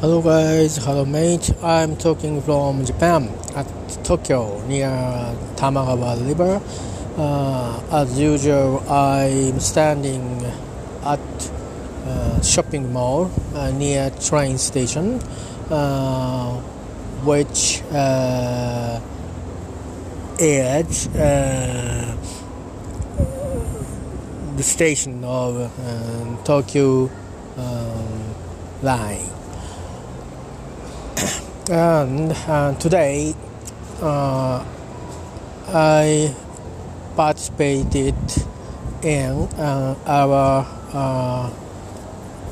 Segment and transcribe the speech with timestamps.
[0.00, 1.50] Hello guys, hello mate.
[1.60, 3.66] I'm talking from Japan at
[4.04, 4.90] Tokyo near
[5.56, 6.62] Tamagawa River.
[7.16, 10.22] Uh, as usual, I'm standing
[11.02, 11.18] at
[12.06, 15.18] uh, shopping mall uh, near train station,
[15.68, 16.54] uh,
[17.26, 19.00] which uh,
[20.38, 22.16] is uh,
[24.56, 27.10] the station of um, Tokyo
[27.56, 28.34] um,
[28.80, 29.37] line.
[31.70, 33.34] And uh, today
[34.00, 34.64] uh,
[35.68, 36.34] I
[37.14, 38.14] participated
[39.02, 41.50] in uh, our uh,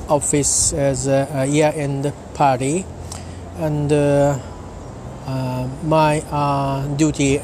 [0.08, 2.84] office as a, a year-end party,
[3.58, 4.38] and uh,
[5.26, 6.20] uh, my
[6.96, 7.40] duty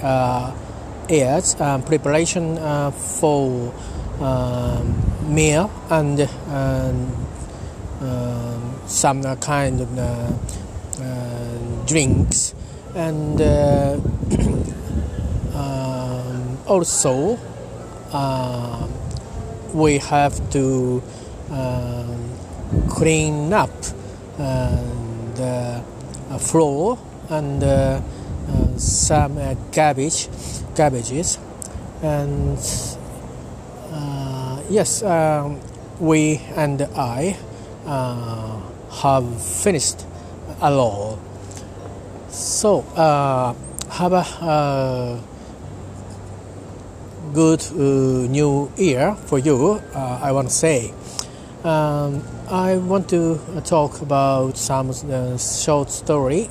[1.09, 2.57] is preparation
[2.93, 3.73] for
[4.21, 7.27] um, meal and um,
[8.01, 10.62] um, some kind of
[11.93, 12.55] drinks
[12.95, 14.01] and uh,
[15.55, 17.39] um, also
[18.13, 18.89] uh,
[19.75, 21.03] we have to
[21.51, 22.33] um,
[22.89, 23.69] clean up
[24.39, 24.81] uh,
[25.35, 25.85] the
[26.31, 26.99] uh, floor
[27.29, 28.01] and uh,
[28.49, 30.29] uh, some uh, garbage
[30.75, 31.39] garbages
[32.03, 32.57] and
[33.93, 35.61] uh, yes um,
[36.01, 37.37] we and I
[37.85, 38.61] uh,
[39.03, 40.07] have finished
[40.63, 41.19] a lot
[42.33, 43.55] so uh,
[43.91, 45.21] have a uh,
[47.35, 47.77] good uh,
[48.29, 50.95] new year for you uh, I want to say
[51.63, 56.49] um, I want to talk about some uh, short story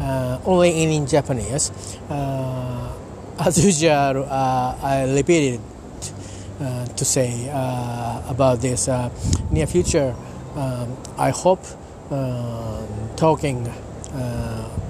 [0.00, 1.70] uh, only in Japanese.
[2.08, 2.90] Uh,
[3.38, 5.60] as usual, I repeated
[6.58, 7.48] to say
[8.30, 8.88] about this
[9.50, 10.14] near future.
[10.54, 11.60] Um, I hope
[12.10, 13.66] um talking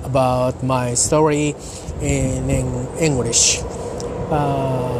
[0.07, 1.55] about my story
[2.01, 3.61] in, in English.
[4.31, 4.97] Uh,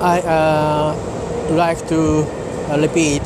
[0.00, 0.96] I uh,
[1.50, 2.24] like to
[2.76, 3.22] repeat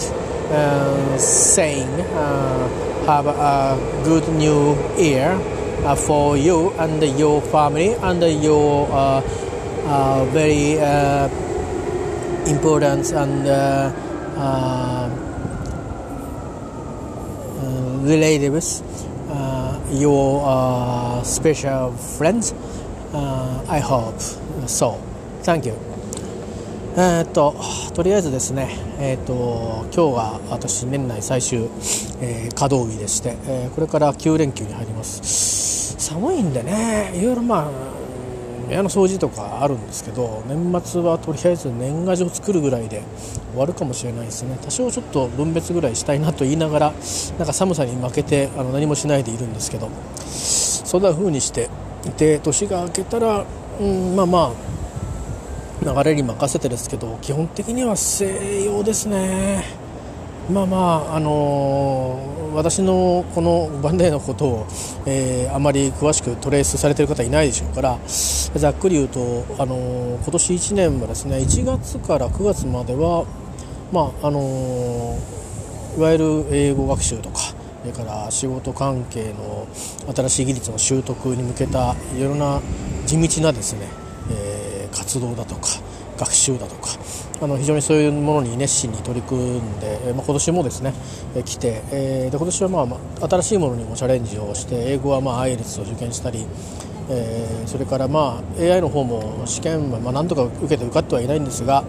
[0.51, 2.69] uh, saying uh,
[3.07, 5.33] have a good new year
[5.85, 9.23] uh, for you and your family and your uh,
[9.87, 10.79] uh, very
[12.47, 13.47] important and
[18.07, 18.83] relatives,
[19.91, 22.55] your uh, special friends?
[23.13, 24.19] Uh, I hope
[24.67, 24.99] so.
[25.43, 25.75] Thank you.
[26.95, 27.55] えーっと
[27.95, 28.69] とりあえずですね、
[28.99, 31.69] えーっと今日が私年内最終、
[32.21, 38.02] えー稼働日でして、えーこれから9連休に入ります寒いんでねいろいろまあ
[38.73, 43.03] 部屋の掃除とかあるんですけど年末はとりあえず年賀状作るぐらいで
[43.51, 44.59] 終わるかもしれないですね。
[44.63, 46.93] 多少ちょっと分別ぐらいしたいなと言いながら
[47.39, 49.89] なんか寒さに負けてあの何もしないでいるんですけど。
[50.93, 51.71] そんな風にして
[52.05, 53.47] いて年が明けたら、
[53.81, 54.53] うん、まあま
[55.87, 59.82] あ流れに任せてですけど基本的には西洋ですね。
[60.53, 60.77] まあま
[61.13, 64.67] ああのー私のこのバンデーのことを、
[65.07, 73.25] えーあまり詳しくトレースされている方いないでしょうからざっくり言うと、あのー今年1年はですね1月から9月までは
[73.91, 77.39] まああのーいわゆる英語学習とか
[77.83, 79.67] それから仕事関係の
[80.15, 82.61] 新しい技術の習得に向けたいろいろな
[83.07, 83.89] 地道なですね、
[84.31, 85.69] え活動だとか
[86.19, 86.89] 学習だとか
[87.43, 90.95] あの非常にそういうものに熱心に取り組んで、えまあ、今年もですね、
[91.35, 96.47] え来て、えーで今年はまあ、新しいものにもチャレンジをして英語はまあ IELTS を受験したり、
[97.11, 101.85] えーそれからまあ AI の方も試験はまあ何とか受けて受かってはいないんですが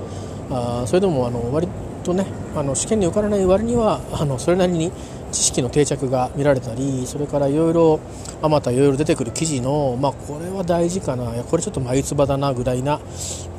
[0.50, 1.68] あそれでもあの割
[2.04, 2.26] とね
[2.56, 4.92] あの試験に受からない割にはあのそれなりに
[5.34, 8.00] 知識の定着が見られたりそれからいろいろ
[8.42, 13.02] あまたいろいろ出てくる記事の、まあ、これは大事かなこれちょっと眉唾だなぐらいな、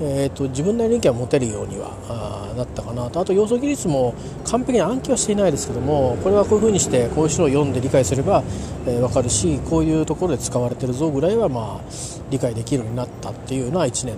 [0.01, 4.15] えー、と自分なりに意見を持てるようにはなったかなとあと要素技術も
[4.47, 8.45] 完璧に暗記はしていないですけどもこれはこういうふうにしてこういう書を読んで理解すれば、
[8.87, 11.85] え、分かるしこういうところで使われてるぞぐらいは、まあ、
[12.31, 14.17] 理解できるようになったっていうのは1年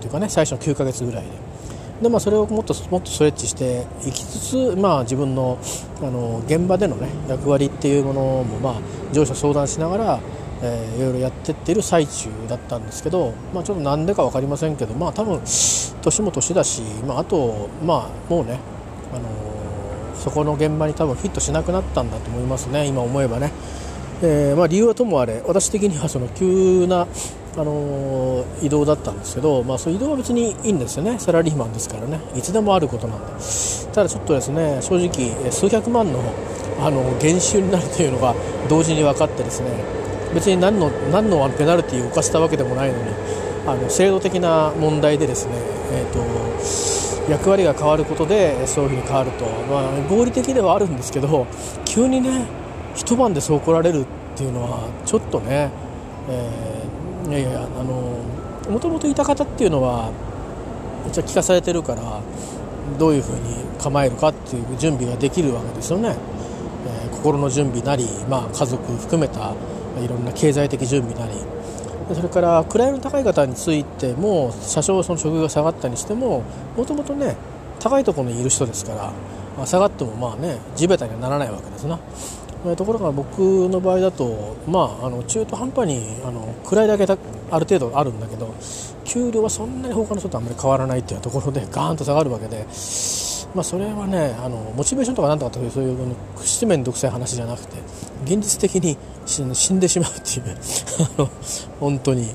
[0.00, 1.45] というかね最初の9ヶ月ぐらいで。
[2.00, 5.58] でまあ、それをもっともっとストレッチしていきつつ、まあ、自分の
[6.02, 10.20] あの現場での、ね、役割っていうものも、まあ、上司と相談しながら、
[10.62, 18.58] えーいろいろやってっている最中だったんですけど、まあ、ちょっとなんでか分かりませんけど、まあ、多分年も年だし、まあ、あと、まあ、もうね、
[19.12, 19.56] あのー
[20.26, 23.52] そこの現場に多分フィットしなくなったんだと思いますね今思えばね。
[24.22, 27.06] えーまあ、理由はともあれ私的にはその急な
[27.58, 31.18] あの移動だったんですけど、まあ、そう移動は別にいいんですよね。
[31.18, 32.20] サラリーマンですからね。
[32.34, 33.26] いつでもあることなんで。
[33.92, 36.20] ただちょっとですね正直数百万の
[36.78, 38.34] あの減収になるというのが
[38.68, 39.70] 同時に分かってですね
[40.34, 43.04] 別に何の何のペナルティーを犯したわけでもないのに
[43.66, 45.54] あの制度的な問題でですね、
[45.92, 51.46] えーと、役割が変わることでそういうふうに変わると、まあ、合理的ではあるんですけど
[51.84, 52.46] 急にね
[52.94, 54.06] 一晩でそう来られるっ
[54.36, 55.70] ていうのはちょっとね、
[56.28, 56.75] えー、
[57.28, 58.18] いやいやあの
[58.70, 60.10] もともといた方っていうのは
[61.12, 62.20] じゃ聞かされてるから
[62.98, 66.16] どういうふうに構えるかっていう準備ができるわけですよね、
[66.86, 69.54] えー、心の準備なり、まあ、家族含めた
[70.00, 71.56] いろんな経済的準備なり。
[72.14, 76.44] それから位の高い方についても多少その職が下がったにしても
[76.76, 77.34] もともとね
[77.80, 79.12] 高いところにいる人ですから、
[79.56, 81.98] まあ、下がってもまあね地べたにはならないわけですな。
[82.76, 83.38] ところが僕
[83.68, 88.54] の場合だと、まあ、あの中途半端にあの位だけある程度あるんだけど
[89.04, 92.66] 給料はそんなに他の人とあんまり変わらないっていうところで ガーンと下がるわけで、
[93.54, 97.76] まあ、それはねあのモチベーションとかなんとかというそういう七面倒くさい話じゃなくて
[98.24, 100.56] 現実的に死んでしまうっていう
[101.80, 102.28] 本当に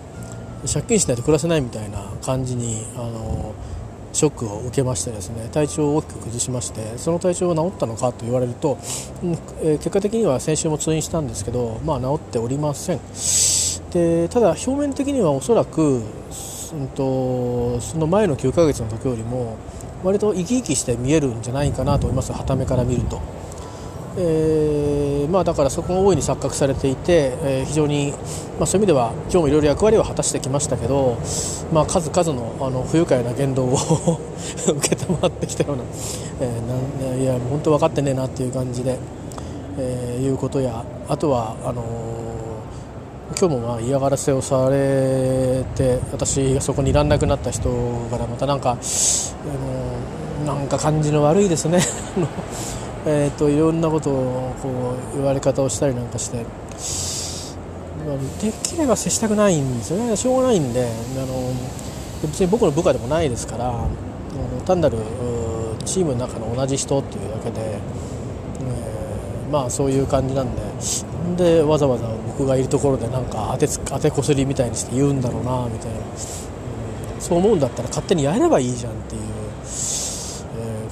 [0.72, 3.54] 借金しないと暮らせないみたいな感じにあの
[4.14, 8.78] ショックを受けましてですね体調を大きく崩しましてその体調が治ったのかと言われると、
[9.62, 13.00] え、結果的には先週も通院したんですけど、まあ、治っておりません
[13.92, 16.00] でただ表面的にはおそらく、う
[16.76, 19.58] んと、その前の9ヶ月の時よりも
[20.04, 23.22] 割と生き生きして見えるんじゃないかなと思いますはためから見ると。
[24.18, 28.14] えー、まあ、だからそこが大いに錯覚されていて、えー、非常に、
[28.58, 31.18] まあ、そういう意味では今日もいろいろ役割を果たしてきましたけど、
[31.72, 33.76] まあ、数々のあの不愉快な言動を
[34.68, 35.84] 受けたまってきたような,、
[36.42, 38.98] えー、なんいや本当分かってねえなっていう感じで、
[39.78, 41.84] えー、いうことやあとはあの
[43.40, 47.70] 今日もまあ嫌がらせをされて私がそこにいらんなくなった人
[48.12, 48.76] からまたなんか、あ
[50.46, 51.80] のなんか感じの悪いですね。
[53.06, 56.46] えーと、いろんなことをこう言われ方をしたりなんかして
[58.42, 60.16] できれば接したくないんですよね。
[60.16, 60.88] しょうがないんで
[61.18, 61.54] あの
[62.22, 63.88] 別に僕の部下でもないですから
[64.66, 64.98] 単なる
[65.86, 79.22] チームの中の同じ人っていうだけで、えー、まあそういう感じなんでなんでわざわざ僕がいるところでなんか当てつ当てこすりみたいにして言うんだろうなみたいな、うん、そう思うんだったら勝手にやればいいじゃんっていう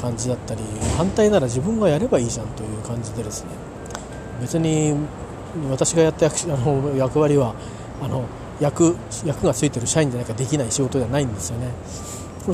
[0.01, 0.62] 感じだったり
[0.98, 3.50] 反対なら自分がやればいいじゃんという感じでですね
[4.42, 4.96] 別に
[5.69, 7.54] 私がやった役 あの役割は
[8.01, 8.24] あの
[8.60, 11.68] 役役がついてる社員じゃなきゃできない仕事ではないんですよね。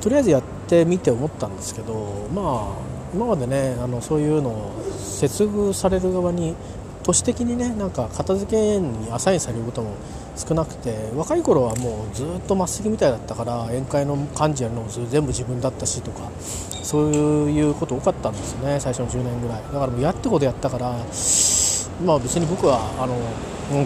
[0.02, 6.54] とりあえずやってみて思ったんですけどまあ今までねあのそういうのを接遇される側に
[7.06, 9.92] 都市的にねなんか片付けにアサインされることも
[10.36, 19.62] 少なくて若い頃はもうずっとまっすぐみたいだったから宴会の幹事やるのも全部自分だったしとかそういうこと多かったんですよね最初の10年ぐらい。
[19.62, 20.96] だからもうやってことやったから
[22.04, 23.16] まあ別に僕はあの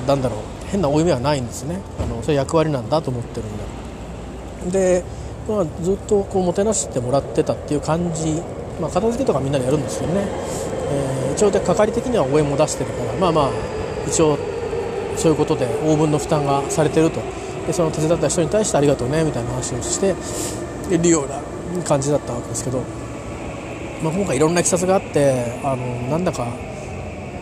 [0.08, 1.82] なんだろう変な負い目はないんですね。
[2.02, 5.04] あのそれ役割なんだと思ってるんでで、
[5.48, 8.42] まあ、ずっとこうもてなしてもらってたっていう感じ、
[8.80, 10.26] まあ、片付けとかみんなでやるんですけどね、
[10.92, 13.50] えー、一応で係的には応援も出してるからまあまあ
[14.08, 14.38] 一応
[15.16, 17.20] そういうことで応分の負担がされてると。
[17.70, 20.16] でその手伝った人に対してありがとうねみたいな話をして
[20.94, 21.40] いるような
[21.84, 22.80] 感じだったわけですけど、
[24.02, 26.48] まあ、今回いろんないきさつがあってあのなんだか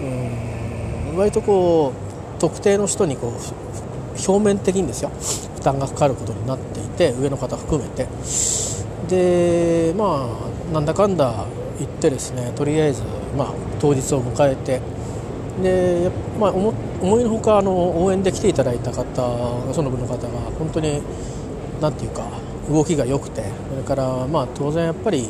[0.02, 5.10] うん割とこう特定の人にこう表面的にですよ
[5.56, 8.08] 負担がかかることになっていて上の方含めて。
[9.08, 10.28] でま
[10.70, 11.46] あなんだかんだ
[11.80, 13.04] 言ってですねとりあえず、
[13.36, 14.82] まあ、当日を迎えて
[15.62, 19.04] で、まあ、思思いのほかあの応援で来ていただいた方
[19.74, 21.02] その部の方が本当に
[21.82, 22.28] 何て言うか
[22.70, 25.28] 動きが良くてそれからまあ当然やっぱり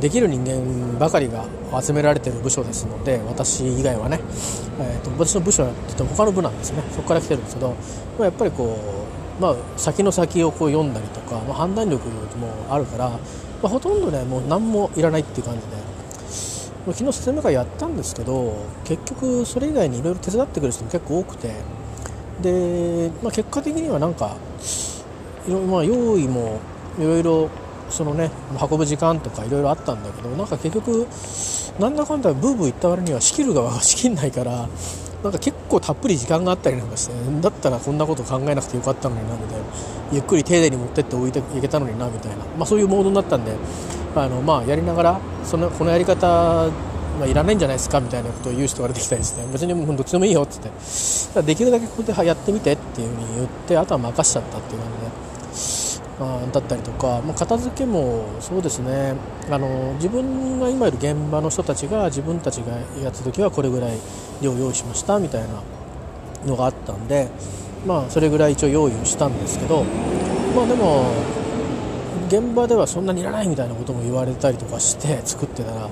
[0.00, 1.44] できる人間ばかりが
[1.82, 4.20] 集められている部署ですので私以外はね、
[4.80, 7.74] えーと、私の部署はっと他の部なんですねそこから来てるんですけど、ま
[8.20, 8.78] あ、やっぱりこ
[9.38, 13.18] う、まあ、先の先をこう読んだりとか、まあ、判断力もあるから、ま
[13.64, 15.89] あ、ほとんどねもう何もいらないっていう感じで。
[16.86, 21.52] 昨日説明会やったんですけど結局それ以外にいろいろ手伝ってくる人も結構多くて
[22.42, 24.36] で、まあ、結果的にはなんか
[25.48, 26.60] まあ、用意も
[26.98, 27.50] いろいろ
[27.88, 31.06] そのね運ぶ時間とかいろいろあったんだけどなんか結局
[31.80, 34.68] なんだかんだブーブー言った割には仕切る側が仕切んないから
[35.22, 39.64] なんか結構たっぷり時間があったりなんかしてだったらこんなこと考えなくてよかったのになみたいな。
[40.12, 43.52] ゆっくり丁寧に持ってって置いていけたのになみたいな、まあ、そういうモードになったんで
[44.16, 46.68] あの、まあ、やりながらそのこのやり方
[47.20, 50.74] まあ、いらないんじゃないですかみたいなことを言う人が出てきたりして別にもうどっちでもいいよって言っ
[51.34, 59.14] てできるだけここでやってみてっていうふうに言ってあとは任しちゃったっていう感じで、まあ、だったりとか、まあ、片付けもそうですね。
[59.50, 63.98] あの自分が今いる現場の人たちが自分たちがやった時はこれぐらい
[64.40, 65.62] 量用意しましたみたいな
[66.46, 67.28] のがあったんで
[67.86, 69.84] まあそれぐらい一応用意をしたんですけど
[70.54, 71.12] まあでも
[72.30, 75.88] 現場ではそんなにいらないみたいなことも言われたりとかして作ってたら、まあ、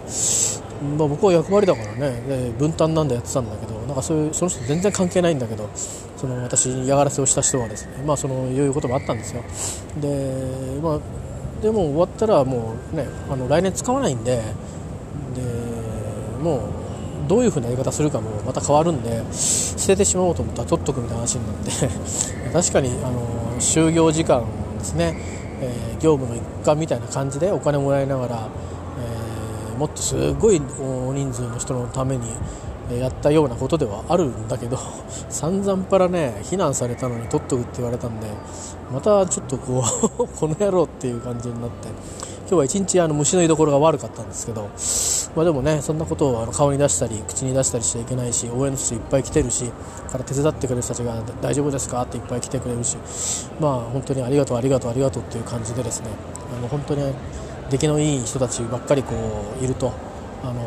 [1.09, 2.53] 僕は役割だからね。
[2.57, 5.69] 分担なんでやってたんだけどなんかそういうその人全然関係ないんだけど
[6.17, 9.43] その私に嫌がらせをした人はですねまあそのいうこともあったんですよ。
[10.01, 11.01] で,、まあ、
[11.61, 15.43] でも終わったらもうねあの来年使わないんでで
[16.41, 16.61] もう
[17.29, 21.89] どういう風なやり方するかもまた変わるんで捨ててしまおうと思ったら取っとくみたいな話になって
[22.53, 23.21] 確かにあの
[23.59, 24.45] 就業時間
[24.79, 25.17] ですね、
[26.01, 28.49] 業務の一環みたいな感じでお金もらいながら、
[29.71, 32.29] えー、もっとすごい大人数の人のために
[32.97, 34.79] やったようなことではあるんだけど
[35.29, 38.27] 散々パラね非難されたのに取っとくって言われたんで
[38.93, 39.83] またちょっとこ
[40.19, 41.89] う この野郎っていう感じになって
[42.49, 44.71] 今日は一日あの虫の居所が悪かったんですけど、
[45.39, 49.71] まあ、でもねそんなことをあの顔に出したり口に出したりしちゃいけないし応援の人いっぱい来てるし
[50.11, 52.03] から手伝ってくれる人たちが大丈夫ですか？
[52.03, 52.97] っていっぱい来てくれるし
[53.61, 56.09] まあ本当にありがとうありがとうありがとうっていう感じでですね
[56.59, 57.15] あの本当に
[57.71, 59.15] 出来のいい人たちばっかりこ
[59.61, 59.93] ういると
[60.43, 60.61] あの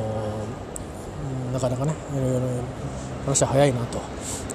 [1.51, 2.39] なかなかねいろいろ
[3.25, 3.99] 話は早いなと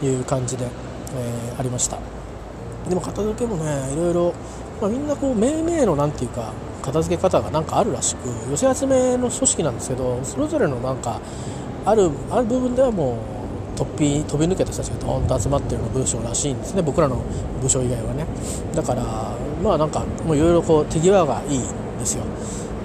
[0.03, 1.99] いう感じで、えー、ありました。
[2.89, 4.33] でも片付けもねいろいろ、
[4.80, 6.52] まあ、みんなこう命名のなんていうか
[6.83, 11.21] 片付け方がなんかあるらしく寄せ集めの組織なんですけどそれぞれのなんか
[11.85, 13.18] あるある部分ではも
[13.75, 16.83] う飛び飛び抜けた人たちがドーンと集まってるの部署らしいんですね。
[16.83, 17.23] 僕らの
[17.61, 18.26] 部署以外はね。
[18.75, 19.02] だから
[19.62, 21.62] まあなんかもういろいろこう手際がいいん
[21.99, 22.25] ですよ。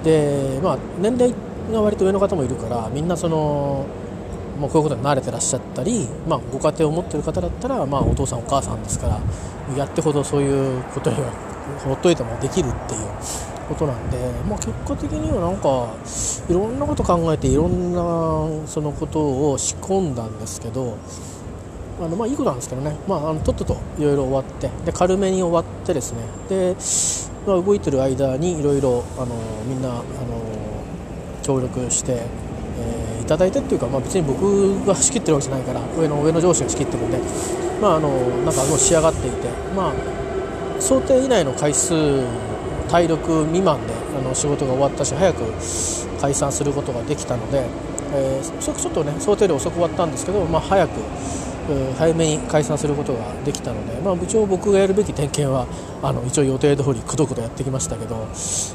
[0.04, 1.34] でまあ年齢
[1.72, 3.86] が割と上の方もいるからみんなその
[4.58, 9.20] もうこういうことに慣れてらっしゃったり、まあ、ご家庭を持ってる方だったら、まあ、お父さんお母さんですから
[9.76, 11.51] やってほどそういうことには
[11.84, 13.00] ほっといてもできるっていう
[13.68, 15.94] ことなんで、まあ、結果的にはなんか
[16.48, 20.96] いろんなこと考えていろんなそのことを仕込んだんですけど
[22.00, 26.20] あのまあいいことなんですけどね、まあ、あのとっとといろいろ終わってで軽めに終わってですね。
[26.48, 26.76] で、
[27.46, 29.04] まあ、動いてる間にいろいろ
[29.68, 30.02] みんなあの
[31.42, 32.22] 協力して、
[32.78, 37.18] えー、いただいてっていうか、まあ、別に僕が仕切ってるわけじゃないから上の上の上司が仕切ってるんで、
[37.80, 38.08] まあ、あの
[38.44, 39.92] なんかもう仕上がっていて、まあ、
[40.82, 41.94] 想定以内の回数
[42.90, 45.44] 体力未満であの仕事が終わったし早く
[46.20, 47.64] 解散することができたので、
[48.12, 51.00] えー、ちょっとね想定より遅く終わったんですけど、まあ、早く
[51.96, 55.68] 早めに解散することができたので、まあ、一応僕がやるべき点検は
[56.02, 58.26] あの一応予定通りくどくどやってきましたけど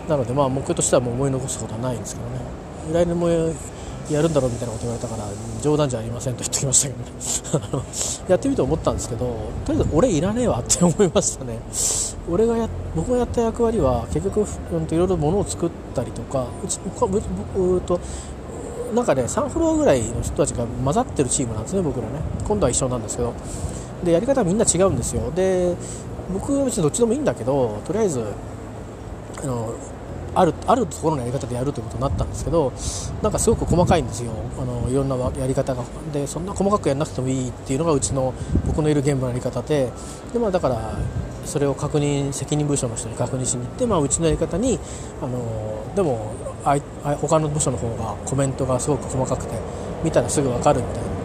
[0.08, 2.40] なのでまあ目標としてはもう思い残すことはないんですけどね。
[2.94, 3.28] 来年も
[4.10, 5.26] やるんだろうみたいなこと言われたから
[5.62, 7.86] 冗談じゃありませんと言ってきましたけどね。
[8.30, 9.26] やってみて思ったんですけど
[9.66, 11.60] とりあえず俺いらねえわって思いましたね。
[12.30, 14.44] 俺がや僕がやった役割は結局、う
[14.80, 16.80] ん、いろいろ物を作ったりとかうち
[17.58, 18.00] うと
[18.94, 22.14] なんかね3フロアぐらいの人たちが混ざってるチームなんですね僕らね。
[22.48, 23.34] 今度は一緒なんですけど。
[24.04, 25.32] でやり方はみんな違うんですよ。
[25.36, 25.76] で
[26.34, 28.24] 僕は別にどっちでもいいんだけどとりあえず
[29.42, 29.74] あの
[30.40, 32.72] あるあるところのやり方でやるということになったんですけど
[33.24, 34.32] なんかすごく細かいんですよ。
[34.60, 35.84] あのいろんなやり方が。
[36.14, 38.34] でそんな細かくやらなくてもいいっていうのがうちの
[38.66, 39.90] 僕のいる現場のやり方で。
[40.32, 40.98] で、まあ、だから
[41.46, 44.80] それを確認責任部署の人に確認しに行って、まあ、うちのやり方に
[45.22, 46.78] あのでもあ
[47.22, 49.58] 他の部署の方がコメントがすごく細かくて
[50.04, 51.18] 見たらすぐ分かるみたいな。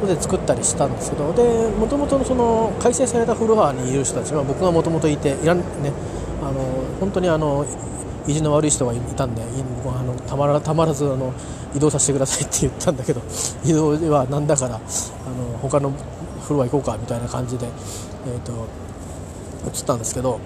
[0.00, 1.32] ので作ったりしたんですけど。
[1.34, 5.64] でもともとその改正されたフロアにいる人たちは僕がもともといていらん、ね、
[6.42, 6.54] あの
[6.98, 7.66] 本当にあの
[8.30, 11.32] 意地の悪い人がいたんであのたまらたまらずあの
[11.74, 13.20] 移動させてくださいって言ったんだけど
[13.64, 14.80] 移動はなんだからあの
[15.60, 15.92] 他の
[16.42, 17.66] フロア行こうかみたいな感じで、
[18.26, 18.52] えーと、
[19.66, 20.38] 移ったんですけど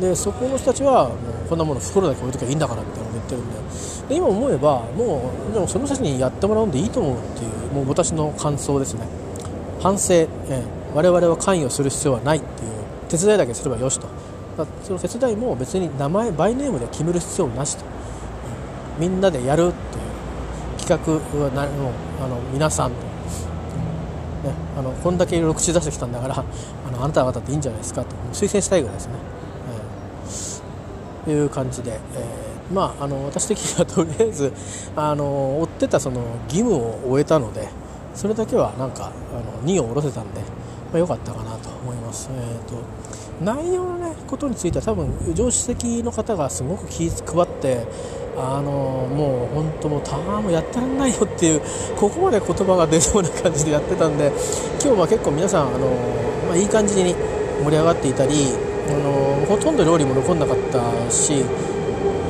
[0.00, 1.14] でそこの人たちはも
[1.46, 3.60] うこんなもの袋だけ置いときゃいいんだからみたいなこと言ってるんで
[4.08, 9.06] で今思えばもうでもその人たちにやってもらうんでいいと思うっていうもう私の感想ですね。
[9.80, 12.70] 反省、えー、我々は関与する必要はないっていう
[13.08, 14.08] 手伝いだけすればよしと。
[14.82, 17.84] その手伝いも別に名前バイネームで決める必要なしと、
[18.98, 28.14] みんなでやるっていう企画はなもあの皆さんと、ね、あのこんだけいろいろ口出してきたんだからあのあなた方っていいんじゃないですかと。
[28.32, 29.14] 推薦したいぐらいですね、
[31.28, 34.52] えー、いう感じで、えー、まああの私的にはとりあえず
[34.96, 37.68] あの追ってたその義務を終えたので
[38.14, 40.46] それだけはなんかあの2を下ろせたんで、ま
[40.94, 42.28] あ、よかったかなと思います。
[42.32, 43.00] えーと
[43.40, 47.84] 内容の、ね、ことについては多分上司席の方がすごく気配って
[48.38, 51.60] あのもう本当もうたまもやってらんないよっていう
[51.98, 54.32] ここまで言葉が出そうな感じでやってたんで
[54.80, 55.88] 今日は結構皆さんあの、
[56.46, 57.14] まあ、いい感じに
[57.64, 58.32] 盛り上がっていたり
[58.88, 61.44] あのほとんど料理も残んなかったし、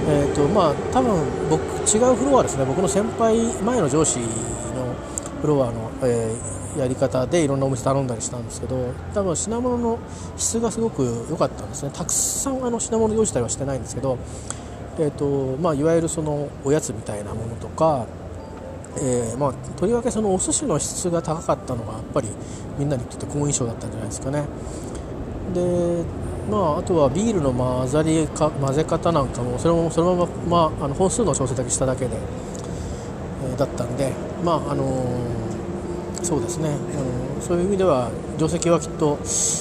[0.08, 2.64] えーとまあ、多分僕違うフロアですね。
[2.64, 4.18] 僕の先輩前の上司
[5.40, 9.98] フロアの、えー、やり方でいろんなお店頼んだりしたんですけど多分品物の
[10.36, 11.90] 質がすごく良かったんですね。
[11.92, 14.18] たくさんあの品物用意したりはしてないんですけど
[14.98, 18.06] えーとまあ、いわゆるそのおやつみたいなものとか、
[18.98, 22.28] えー、まあ、とりわけそのお寿司の質が高かったのがやっぱり
[22.78, 24.44] みんなにとって好印象だったんじゃないですかね。
[25.54, 26.04] で、
[26.50, 32.18] まあ、あとはビールの混ざりか混ぜ方なんかもそれもそのまま、まあ、あの本数の調整だけしただけで、
[33.60, 34.12] だったんで、
[34.42, 34.84] まああの、
[36.22, 39.18] そうですね、あのそういう意味では定石はきっと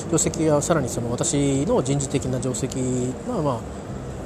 [0.09, 2.67] 定石はさらにその私の人事的な定石
[3.27, 3.59] まあまあ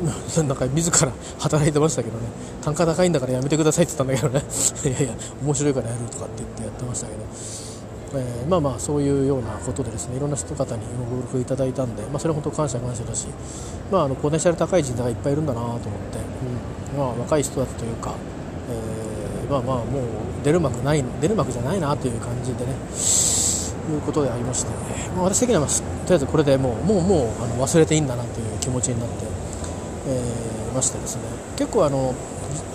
[0.44, 2.26] なんか自ら働いてましたけどね。
[2.62, 4.44] 単価高いんだからやめてくださいって言ったんだけどね。
[4.84, 7.20] いやいや面白いからやるとかって言ってやってましたけど、
[8.16, 13.28] えー、まあまあそういうようなことでですねいろんな人方にご協力いただいたんで、まあ、それは本当感謝感謝だし、
[13.92, 15.88] まあ、あのポテンシャル高い人材がいっぱいいるんだなと思って、
[16.96, 17.00] うん。
[17.00, 18.14] まあ、若い人だったというか、
[19.54, 20.04] まあまあもう
[20.44, 22.74] 出る幕ない出る幕じゃないなという感じでね。
[23.92, 24.72] いうことでありまして、
[25.14, 29.26] まあ、私的には、とりあえずこれでもうもうもうあの忘れていいんだなという気持ちになって
[30.08, 31.24] えー、ましてですね。
[31.58, 32.16] 結構あの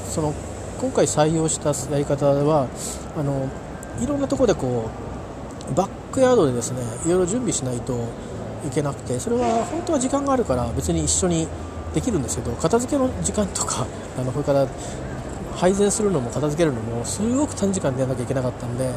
[0.08, 0.34] その
[0.80, 2.68] 今回採用したやり方は
[3.16, 3.48] あの
[4.00, 4.90] いろんなところでこ
[5.70, 7.98] うバックヤードでですねいろいろ準備しないと
[8.66, 11.48] いけなくてそれは本当は時間があるから別に一緒に
[11.94, 13.86] できるんですけど片付けの時間とか
[14.18, 14.66] あのこれから
[15.58, 18.90] 配膳するのも片付けるのもすごく短時間でやらなきゃいけなかったんで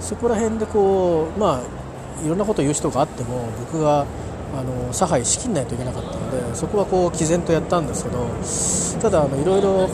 [0.00, 4.06] そこら辺でこうまあいろんなことを言う人があっても僕が
[4.54, 9.88] あの差配しきんないといけなかったのでそこはこう毅然とやったんですけどただあのいろいろ、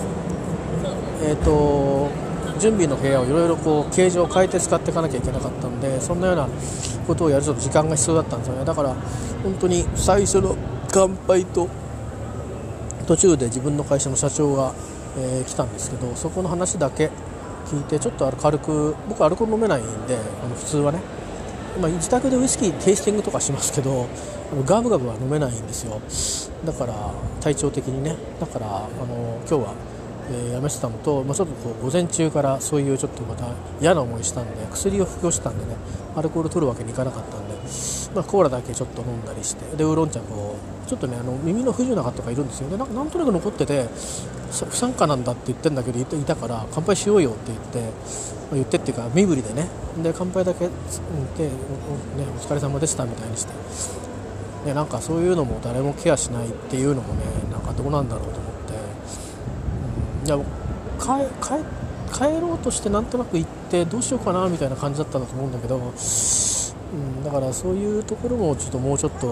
[1.23, 2.11] えーと、
[2.59, 6.49] 準備の部屋をいろいろこう形状を変えて使っていかなきゃいけなかったのでそんなような
[7.07, 8.65] ことをやるちょっと時間が必要だったんですよね。
[8.65, 8.95] だから
[9.43, 10.57] 本当に最初の
[10.91, 11.69] 乾杯と
[13.07, 14.75] 途中で自分の会社の社長が、
[15.19, 17.11] えー、来たんですけどそこの話だけ
[17.67, 21.01] 聞いてちょっと軽く僕アルコール飲めないんであの普通はね
[21.81, 24.09] まあ、自宅でウイスキーテイスティングとかしますけど
[24.65, 26.01] ガブガブは飲めないんですよ。
[26.65, 28.17] だから体調的にね。
[28.41, 29.75] だからあの今日は、
[30.31, 33.47] えー、やめてたのと、まあ、ちょっとこう午前中からそういうちょっとまた
[33.81, 35.77] 嫌な思いしたんで薬を服用したんでね
[36.17, 37.55] アルコール取るわけにいかなかったんで、
[38.15, 39.77] まあ、コーラだけちょっと飲んだりして。
[39.77, 42.77] でウーロン茶こうちょっとねあの耳の不自由な方がいるんですよね。
[42.77, 43.89] なんとなく残ってて
[44.51, 47.93] 不参加なんだって言ってんだけどいたから乾杯しようよって言って
[48.51, 49.69] ま言ってっていうか身振りでね。
[50.03, 50.73] で乾杯だけで、ね、
[52.37, 53.53] お疲れ様でしたみたいにして。
[54.65, 58.53] でなんかそういうのも誰もケアしないっていうのもねなんかどうなんだろうと思っ
[60.27, 60.45] て、うん、いや
[60.99, 61.29] 帰
[62.13, 65.79] 帰ろうとしてなんとなく行ってどうしようかなみたいな感じだったんだと思うんだけど、
[66.93, 69.27] うん、だからそういうところもちょっともうちょっと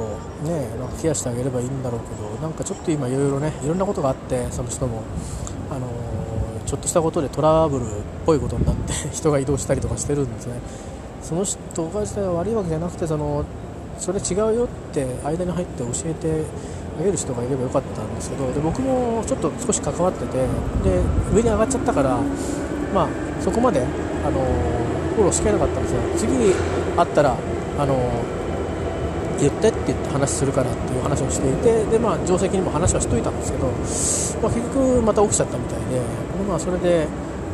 [0.44, 5.02] ねなんかケアしてあげればいいんだろうけどなんかちょっと今いろいろねいろんなことがあってその人も
[5.70, 5.88] あの
[6.66, 7.86] ちょっとしたことでトラブルっ
[8.26, 10.60] ぽいことになって 人が移動したりとかしてるんですね。
[11.22, 13.44] その人が自体は悪いわけじゃなくてその
[13.98, 16.44] それ違うよって間に入って教えて
[17.00, 20.46] あげる人がいればよかったんですけどで僕もちょっと少し関わっててで
[21.34, 22.20] 上に上がっちゃったから
[22.94, 23.08] まあ
[23.40, 24.85] そこまであの
[25.16, 26.52] フォローしきれなかったんですよ次
[26.94, 27.36] 会ったら
[27.78, 27.96] あの
[29.40, 33.66] 言ってって言って話するからっていう話をしていてで、まあ、定石にも話はしといたんですけど、
[34.40, 36.00] まあ、結局また起きちゃったみたいでで、
[36.48, 37.06] まあ、それで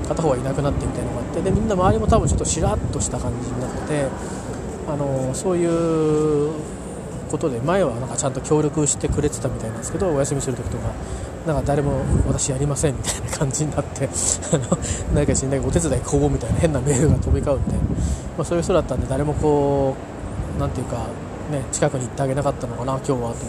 [0.09, 4.09] 片方はいなくなってみたいなのがあってでみんな周りも多分ちょっとしらっとした感じになって
[4.89, 6.53] あのそういう
[7.31, 10.93] ことで前はなんかちゃんと協力してくれてたみたいなんですけどお休みする時とか。
[11.47, 14.09] なんか誰も私やりませんみたいな感じになって
[14.53, 14.79] あの
[15.15, 17.97] 何かしんないお手伝いこうみたいな変なメールが飛び交うみたいな、ま
[18.39, 19.97] あ、そういう人だったんで誰もこ
[20.57, 21.07] う何ていうか
[21.51, 23.43] ね、近くに行ってあげなかったのかな今日はと思って。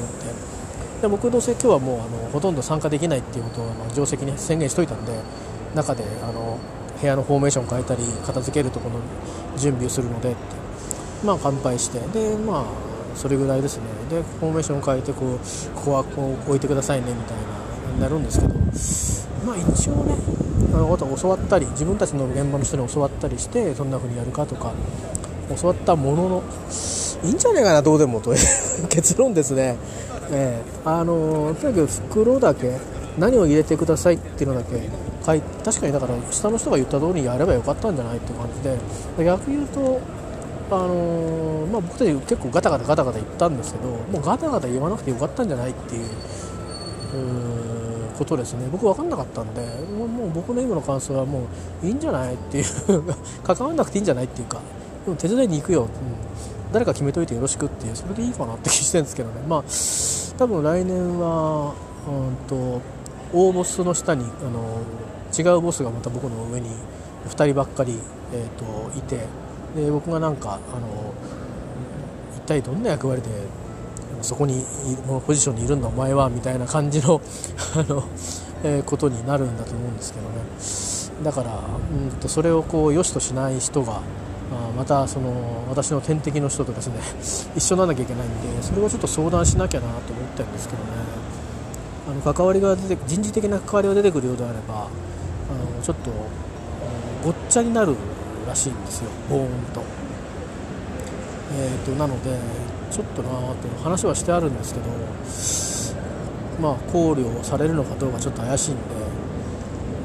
[1.01, 5.11] で僕どうせ今日はもうあのほとんど参加できないっていうことをあ定石に宣言しといたんで
[5.75, 6.57] 中であの
[6.99, 10.37] 部屋のフォーメーション変えたり片付けるところの準備をするのでって。
[11.25, 11.99] まあ乾杯して。
[11.99, 12.65] でまあ
[13.15, 13.83] それぐらいですね。
[14.09, 15.39] でフォーメーション変えてこう
[15.75, 17.62] ここはこう置いてくださいねみたいな。
[17.93, 18.53] になるんですけど
[19.45, 20.15] まあ一応ね
[20.73, 24.73] あの教わったり自分たちの現場の人に教わったりしてどんな風にやるかとか
[25.61, 26.43] 教わったものの
[27.23, 29.77] いいんじゃないかなどうでもという結論ですね、
[30.31, 32.77] えー、あのとにかく袋だけ
[33.17, 34.89] 何を入れてくださいっていうのだけ
[35.25, 38.77] 書い確かにだから下の人が言った通りにやればよかったんじゃないっていう感じで
[39.23, 40.01] 逆に言うと
[40.71, 46.07] あのー、まあ、僕たち結構ガタガタガタガタ言ったんですけどもうガタガタ言わなくてよかったんじゃないっていう
[48.13, 48.67] ことですね。
[48.71, 49.61] 僕分かんなかったんで
[49.97, 51.47] もうもう僕の今の感想はも
[51.83, 52.65] ういいんじゃないっていう
[53.43, 54.59] 関わらなくていいんじゃないっていうか
[55.05, 55.87] でも手伝いに行くよ、うん、
[56.71, 59.35] 誰か決めといてよろしくっていうそれでいいかなって気してるんですけどね。
[59.47, 59.63] まあ
[60.37, 61.73] 多分来年は
[62.07, 62.81] うんと
[63.33, 64.81] 大ボスの下にあの
[65.37, 66.69] 違うボスがまた僕の上に
[67.27, 67.97] 2人ばっかり、
[68.33, 69.25] えーと、いて
[69.75, 71.13] で僕がなんかあの
[72.37, 73.29] 一体どんな役割で
[74.23, 74.65] そこに
[75.05, 77.21] このポジションにいるんだお前はみたいな感じの
[77.75, 78.03] あの、
[78.63, 84.01] えー、ことになるんだと思うんですけどねだからうんとそれをこう良しとしない人が
[84.77, 86.95] またその私の天敵の人とですね
[87.55, 90.89] 一緒にならなきゃいけないんでそれをちょっと相談しなきゃなと思ってるんですけどね
[92.09, 94.87] あの関わりが出て人事的な関わりが出てくるようであればあの
[95.83, 96.11] ちょっと
[97.23, 97.95] ごっちゃになる
[98.47, 99.81] らしいんですよボーンと。
[101.55, 102.31] えーと、なので
[102.93, 104.85] ちょっとなと話はしてあるんですけど
[106.61, 108.81] まあ考慮されるのかどうかちょっと怪しいんで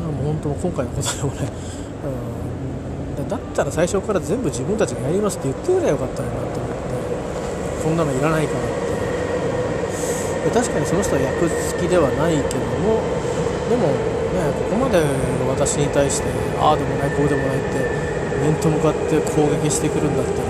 [0.09, 1.53] もう本当今回の答えもね、
[3.19, 8.89] うん、だったら最初から全部自分たちがやりますって言ってくればよかったのになと思ってこんなのいらないからって。
[10.49, 13.05] で確かにその人は役付きではないけども
[13.69, 13.93] でも
[14.33, 15.05] ねここまで
[15.45, 17.85] 私に対してああでもないこうでもないって
[18.41, 20.48] 面と向かって攻撃してくるんだったら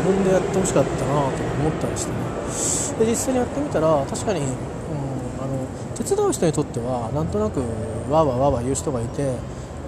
[0.00, 3.04] 自分でやってほしかったなと思ったりしてね。
[3.04, 9.36] で実際にやってみたら確かに、うん、あの手伝う人にとってはなんとなくわーわーわーわ言う人がいて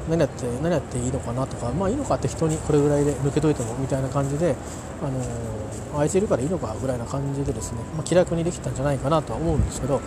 [0.08, 4.54] 何やって何やっていいのかなとかまあいいのかって人にこれぐらいで抜けといてもみたいな感じで
[5.02, 10.00] あのあいついるからいいのかぐらいな感じでですね、まあ、気楽にできたんじゃないかなとは思うんですけど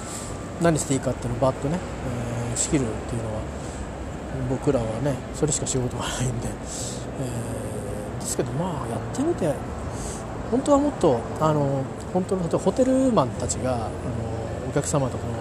[0.62, 1.80] 何していいかっていうのをバッとね、
[2.52, 3.42] えー、仕切るっていうのは
[4.50, 9.54] 僕らはねそれしか仕事がないんで、えー、ですけどまあやってみて
[10.52, 13.90] 本当はもっとあの本当のホテルマンたちがあの
[14.70, 15.34] お客様とこの、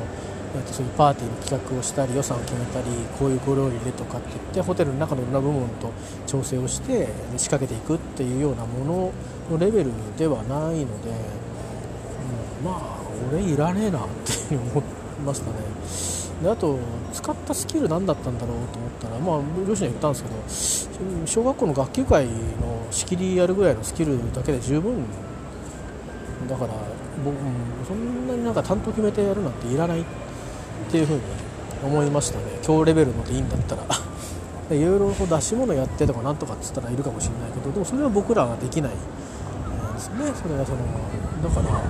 [0.56, 2.86] えー、とそういうパーティーの企画をしたり予算を決めたり
[3.18, 5.92] こういうご料理でとかって言ってホテルの中のいろんな部分と
[6.26, 9.12] 調整をして仕掛けていくっていうようなもの
[9.50, 11.10] のレベルではないので、
[12.60, 14.02] うん、まあ俺いらねえなっ
[14.48, 14.84] て思い
[15.24, 16.13] ましたね。
[16.42, 16.78] であと
[17.12, 20.18] 使ったスキル何だったんだろうと思ったら、まあ、両親に言ったんで
[20.50, 22.32] すけど小学校の学級会の
[22.90, 25.04] 仕切りやるぐらいのスキルだけで十分
[26.48, 26.74] だから
[27.22, 27.36] 僕、
[27.86, 30.04] そんなになんか担当決めてやるなんていらないっ
[30.90, 31.22] ていうふうに
[31.84, 32.44] 思いましたね。
[32.66, 33.82] 今日レベルのでいいんだったら。
[34.74, 38.92] いろいろ出し物やってとかなんとかっつったらいるかもしれないけどでもそれは僕らはできない。
[38.92, 40.32] ですね。
[40.34, 40.78] それはその
[41.42, 41.82] だから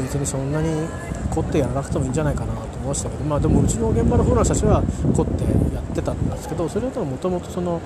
[0.00, 0.86] 別にそんなに
[1.30, 2.71] 凝ってやらなくてもいいんじゃないかなと。
[2.82, 4.82] ましたけど、まあ、でもうちの現場のフォローたちは
[5.14, 7.80] 凝ってやってたんですけどそれともともとその、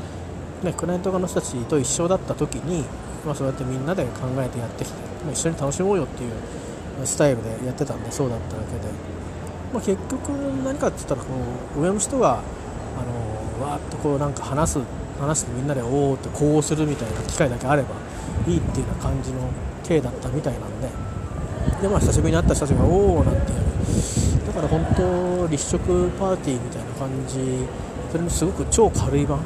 [0.62, 2.84] ね、クライアント側の人たちと一緒だった時に、
[3.24, 6.32] まあ、そうやってみんなで考えてやってきて、まあ、一緒に楽しもうよっていう
[7.04, 8.92] スタイルでやってたんでそうだっただけで、
[9.72, 10.28] まあ、結局
[10.64, 11.26] 何かって言ったらこ
[11.76, 12.40] う上の人が
[12.98, 14.80] あのわーっとこうなんか話す
[15.20, 17.94] 話してみんなでおおってこうするみたいな機会だけあれば
[18.46, 19.48] いいっていうような感じの
[19.82, 21.06] 体だったみたいなんで。
[21.80, 23.70] でまあ久しぶりに会った人たちがおおなんてやるだ
[24.56, 27.36] から本当立食パーティーみたいな感じ。
[28.10, 29.42] それにすごく超軽い版っ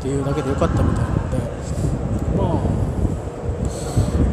[0.00, 1.38] ていうだけでよかったみたいなので。
[2.36, 2.78] まあ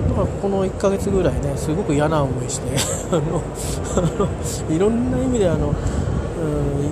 [0.09, 2.69] だからこの1ヶ月ぐらいねすごく嫌な思いして
[3.11, 3.41] あの
[4.73, 5.73] いろんな意味であの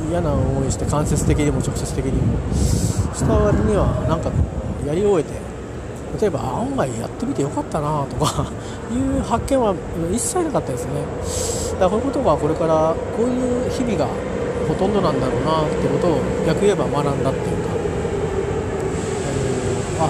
[0.10, 2.38] 嫌な思いして間接的にも直接的にも。
[2.54, 4.32] した割にはなんか
[4.86, 5.53] やり終えて
[6.19, 8.45] 例えば案外やってみてよかったなとか
[8.93, 9.73] いう発見は
[10.12, 10.91] 一切なかったですね。
[11.80, 14.08] だからこういうことがこれからこういう日々が
[14.67, 17.69] ほとんどなんだろうなってことを逆言えば学んだっていうか、
[19.99, 20.10] えあ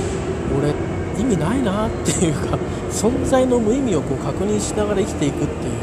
[0.57, 0.73] 俺
[1.19, 2.57] 意味ないなっていうか
[2.91, 5.73] 存在の無意味をこう確認しながら生きていくっていう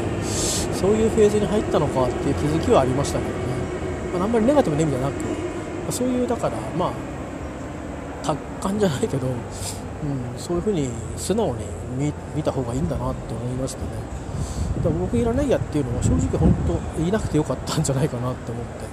[0.73, 3.35] そういうフェーズに入ったのかっていう気づきはありましたけどね、
[4.13, 5.11] まあ、あんまりネガティブな意味じゃなく、
[5.85, 6.89] ま、そういうだからまあ
[8.23, 9.27] 達観じゃないけど
[10.03, 11.55] うん、そういうふうに素直
[11.97, 13.87] に見た方がいいんだなって思いましたね。
[14.77, 16.53] だから僕いらないやっていうのは正直本
[16.97, 18.91] 当いなくてよかったんじゃないかなって思って。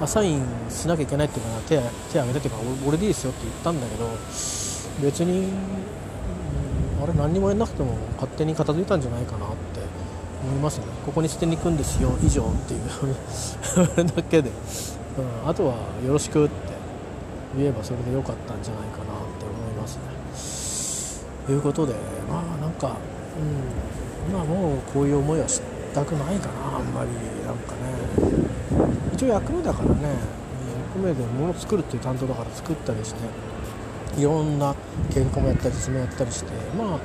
[0.00, 1.76] アサインしなきゃいけないっていうかな手
[2.10, 4.08] 手挙げてっていうか俺でいいですよって言ったんだけど
[5.02, 5.50] 別に、
[6.98, 9.80] うん、あれ何にもやんなくても勝手に片付いたんじゃないかなって
[10.42, 10.86] 思いますね。
[11.04, 12.80] ここに捨てに行くんですよ以上っていう
[13.62, 14.48] それだけで、
[15.18, 16.54] うん、あとはよろしくって
[17.58, 19.19] 言えばそれでよかったんじゃないかな
[21.48, 21.94] いうことで
[22.28, 22.96] まあなんか、
[24.28, 25.60] うん、まあもうこういう思いはし
[25.94, 27.10] たくないかなあんまり
[27.46, 28.50] なんかね。
[29.12, 30.14] 一応役目だからね
[30.94, 33.20] 役目で物作るっていう担当だから作ったりして
[34.18, 34.74] いろんな
[35.12, 36.98] 計画もやったり説明やったりしてまあ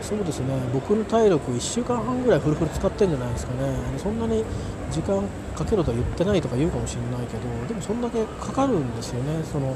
[0.00, 3.74] そうですね僕の体力1週間半ぐらいフルフル使ってるんじゃないですかね。
[3.98, 4.44] そんなに
[4.90, 5.22] 時間
[5.54, 9.42] かけろとは言ってないとか言うかもしれないけどでもそんだけかかるんですよね。
[9.44, 9.74] その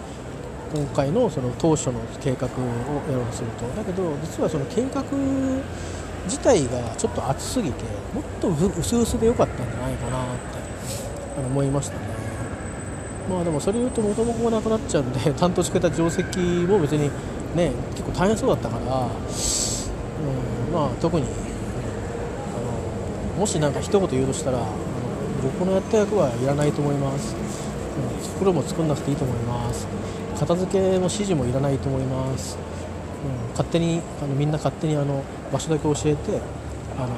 [0.72, 2.50] 今回のその当初の計画を
[3.10, 5.04] やろうとするとだけど実はその計画
[6.24, 10.26] 自体がちょっと厚すぎてもっと薄々で良かったんじゃないかなっ
[11.36, 12.06] て思いましたね
[13.28, 16.22] まあでもそれ言うと元々がなくなっちゃうんで担当してくれた定石
[16.66, 17.10] も別に
[17.54, 21.28] ね結構大変そうだったから、うん、まあ特に、あ
[23.34, 24.66] のもし何か一言言うとしたらあの
[25.42, 29.86] 僕のやった役はいらないと思います、うん、袋も作んなくていいと思います
[30.42, 32.58] 片付けの指示もいらないと思います、
[33.46, 36.40] うん、勝手にあのみんな勝手にあの場所だけ教えて
[36.98, 37.14] あの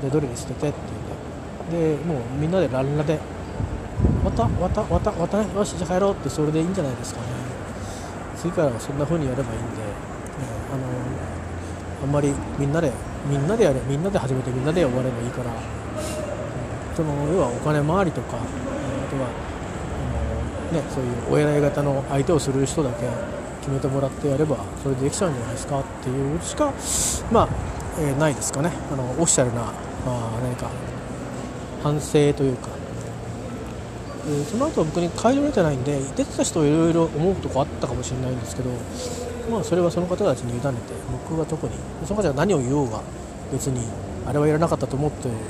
[0.00, 0.78] でどれに捨ててって
[1.70, 3.18] 言ってでもうみんなでランラで
[4.24, 7.26] またまたまたまたねよしじゃあ帰ろうってそれでいいんじゃないですかね。
[8.38, 9.82] 次からはそんな風にやればいいんで、ね、
[10.72, 10.84] あの
[12.02, 12.90] あんまりみんなで
[13.28, 18.40] みんなでやれみんなで始めてみんなで終わればいいから、うん、その要はお金回りとか、あ
[19.10, 19.28] とは、
[20.74, 23.06] ね、そういうお偉い方の相手をする人だけ
[23.60, 25.80] 決めてもらってやればそれでできちゃうんじゃないですか？
[25.80, 26.72] っていうしか
[27.32, 27.48] まあ、
[27.98, 28.70] えー、ないですかね。
[28.92, 29.72] あのオフィシャルな、ま
[30.06, 30.68] あ、何か
[31.82, 32.68] 反省というか。
[34.26, 38.70] でその後は僕に帰られてないんで出てた人はいろいろ思うとこあったかもしれないんですけど、
[39.50, 40.70] まあ、それはその方たちに委ねて
[41.28, 41.74] 僕は特に
[42.06, 43.02] その方が何を言おうが
[43.52, 43.86] 別に
[44.26, 45.40] あれはいらなかったと思ってるふうに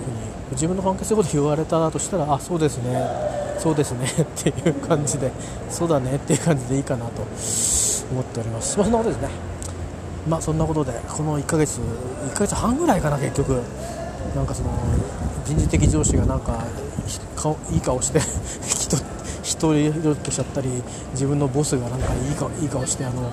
[0.51, 3.44] 自分の関係すること言われたとしたらあそうですね。
[3.59, 4.07] そうですね。
[4.21, 5.31] っていう感じで。
[5.71, 6.17] そうだね。
[6.17, 7.23] っていう感じでいいかなと
[8.13, 9.29] 思っております、まあ、そんなことですね。
[10.29, 11.81] まあそんなことでこの1ヶ月
[12.31, 13.61] 1ヶ月半ぐらいかな結局。
[14.35, 14.71] なんかその
[15.45, 16.65] 人事的上司がなんか
[17.37, 18.21] 顔いい顔して
[18.67, 18.97] 人
[19.43, 20.69] 一人としちゃったり
[21.13, 23.31] 自分のボスがなんかいい顔いい顔してあの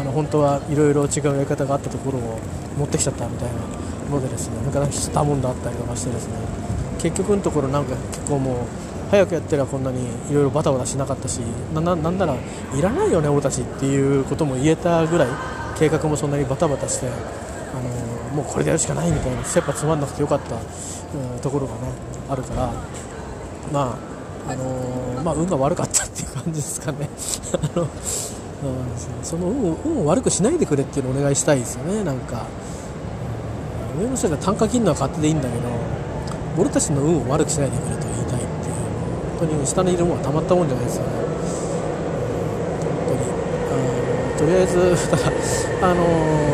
[0.00, 2.38] あの本当はいろいろ違うやり方があったところを
[2.78, 6.34] 持ってきちゃったみたいなのでですねなんかしたもんだったりとかしてですね。
[6.98, 8.54] 結局のところなんか結構もう
[9.12, 11.36] 早くやってりゃこんなにいろいろバタバタしなかったし
[11.74, 12.34] なんなら
[12.74, 15.28] いらないよね俺たちっていうことも言えたぐらい
[15.78, 17.10] 計画もそんなにバタバタしてあ
[18.30, 20.58] のもうこれでやるしかないみたいな切羽詰まんなくてよかった、う
[21.36, 21.80] ん、ところがね
[22.30, 22.72] あるから
[23.70, 23.98] ま
[24.46, 27.08] ああのー、まあ、運が悪かったっていう感じですかね。
[27.52, 27.88] あの、うん、
[29.22, 32.46] その運運を悪くしないでくれっていうのをお願いしたいですよねなんか、
[34.00, 35.62] 上の人が単価切るのは勝手でいいんだけど
[36.58, 38.11] 俺たちの運を悪くしないでくれという。
[39.46, 41.10] 当に下にいるものはたまったもんじゃないですよね。
[43.08, 43.20] 本当に。
[44.34, 45.32] あとりあえずただ
[45.82, 46.52] あの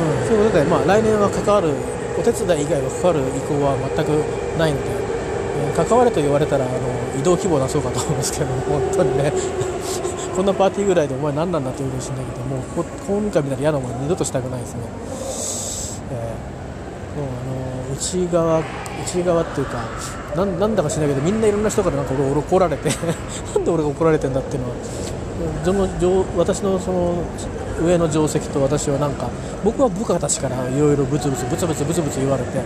[0.00, 1.74] うん、そういうことで、まあ、来年は関わる
[2.18, 4.08] お手伝い以外は関わる意向は全く
[4.58, 9.32] ないので、えー、関われと言われたらあの移動規模を出そうかと思うんですけど 本当にね。
[10.34, 14.80] こんなパーティーぐらいでお前何なんだって言うかもしれないけどもう公民館みたいな嫌なもの二度としたくないですね、
[16.12, 18.62] えー、もうあの内側
[19.04, 19.84] 内側っていうか
[20.34, 22.88] なんだかしないけどみんないろんな人からなんか俺怒られて
[23.54, 24.74] なんで俺が怒られてんだっていうのは
[25.64, 27.14] その私のその
[27.82, 29.28] 上の定石と私はなんか
[29.64, 32.60] 僕は部下たちからいろいろブツブツブツブツブツブツ言われて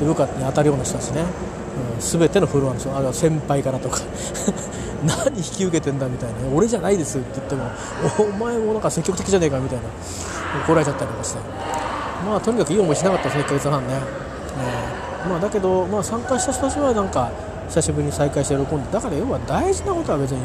[0.00, 4.00] 部下に当たるような人たちね、うん、全てのフロアの人あるいは先輩からとか
[5.04, 7.64] 何引き受けてんだみたいな俺じゃないですって言っても
[8.18, 9.84] お前もなんか積極的じゃねえかみたいな
[10.64, 11.82] 怒られちゃったりとかして。
[12.24, 13.94] まあとにかくいい思いしなかったですね1ヶ月半ね、
[14.58, 17.30] えー、まあ、だけど、まあ、参加した人たちはなんか
[17.68, 20.40] 久しぶりに再会して喜んでだから要は大事なことは別に、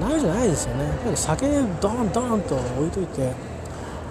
[0.00, 0.90] ないじゃないですよね。
[1.14, 1.46] 酒
[1.80, 3.32] ドーンドーンと置いといて。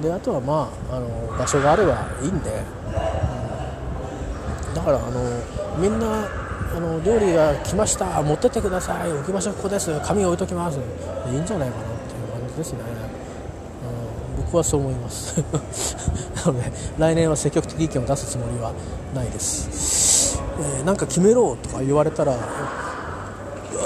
[0.01, 2.63] であとはまああの場所があればいいんで、
[4.67, 5.19] うん、だからあの
[5.77, 6.25] みんな
[6.73, 9.12] あの料理が来ました持ってってください。
[9.12, 9.99] 置き場所ここです。
[9.99, 10.79] 紙置いときます。
[11.29, 12.79] いいんじゃないかなっていう感じですね、
[14.49, 15.38] 僕はそう思います。
[16.43, 18.71] なので来年は積極的意見を出すつもりは
[19.13, 22.35] ないです、えー、なんか決めろとか言われたらあ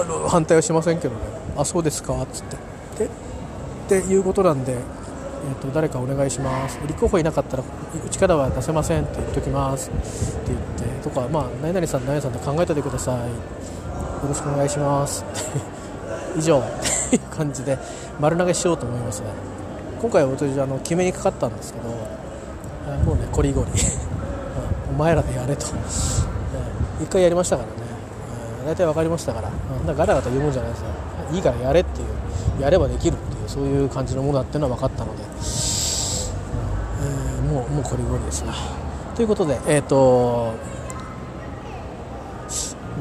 [0.06, 1.20] の反対はしませんけどね。
[1.58, 3.04] あそうですかっつって。
[3.04, 6.80] でっていうことなんで、えーと、誰かお願いします。
[6.88, 9.90] 立候補いなかったらうちからは出せませんって言っときます。
[9.90, 10.00] って
[10.48, 10.60] 言っ
[11.02, 13.18] てとかまあ何々さん何々さんと考えておいてください。
[13.18, 13.26] よ
[14.30, 15.26] ろしくお願いします。
[16.40, 16.60] 以上。
[16.60, 16.64] っ
[17.12, 17.78] ていう感じで
[18.22, 19.28] 丸投げしようと思いますね。
[20.04, 21.88] 今回私あの決めにかかったんですけど
[23.06, 23.72] もうねこりごり
[24.90, 25.68] お前らでやれと。
[27.02, 27.76] 一回やりましたからね。
[28.66, 30.88] 大体分かりましたから、うん、だガタガタ言うもんじゃないですよ。
[31.32, 32.08] いいからやれっていう。
[32.62, 38.54] やればできるっていうそういう感じのものだっていうのは分かったので、えー、もうもうこれごりですな。
[39.16, 40.54] ということでえっ、ー、と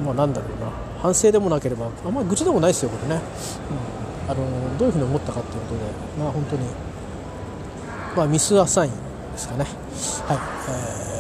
[0.05, 0.71] まあなんだろうな。
[1.03, 3.21] 反省でもなければあんまり愚痴でもないですよこれね、
[4.27, 4.45] うん、あの
[4.79, 5.81] どういうふうに思ったかっていうことで
[6.17, 6.63] まあ本当に
[8.17, 8.91] まあミスアサイン
[9.33, 9.65] ですかね。
[10.27, 10.39] はい、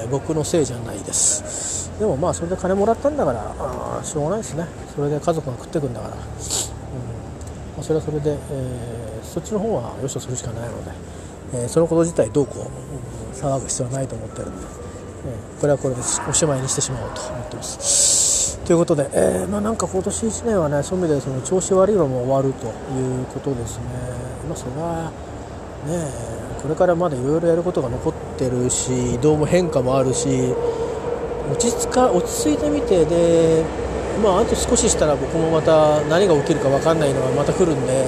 [0.04, 1.90] えー、僕のせいじゃないです。
[1.98, 4.66] でもまあそれで金もらったんだからあしょうがないですね。
[4.94, 6.20] それで家族が食ってくんだから、うん。
[6.20, 6.24] ま
[7.80, 10.90] あ、それはそれで、えー、そっちの方はよしとするしかないので、
[11.54, 14.66] えー、そのこと自体どうこう、うん、騒ぐ必要はないと思ってるんで、
[15.26, 18.58] えー、これはこれでおしまいにしてしまおうと思ってます。
[18.64, 23.84] ということで、えー、まあ、なんか今年1年はねそういう意味でその調子悪いのも終わるということですね、
[24.48, 25.10] まあ、それは
[25.86, 30.54] ねこれからまだいろいろやることが残ってるし移動も変化もあるし
[31.50, 33.64] 落ち着か落ち着いてみてで、
[34.22, 38.06] まあ、あと少ししたら僕もまた何が起きるか分かんないのがまた来るんで、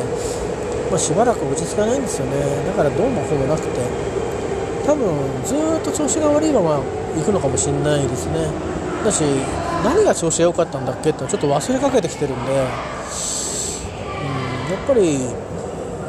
[0.88, 2.64] まあ、しばらく落ち着かないんですよね。
[2.66, 4.14] だからどうもほぼなくて。
[4.86, 5.08] 多分
[5.44, 6.82] ずっと調子が悪いまま
[7.16, 8.52] 行くのかもしれないですね。
[9.04, 9.22] だし
[9.82, 12.66] 何が調子が良かったんだっけってちょっと忘れかけてきてるんで、うん、や
[14.82, 15.18] っぱり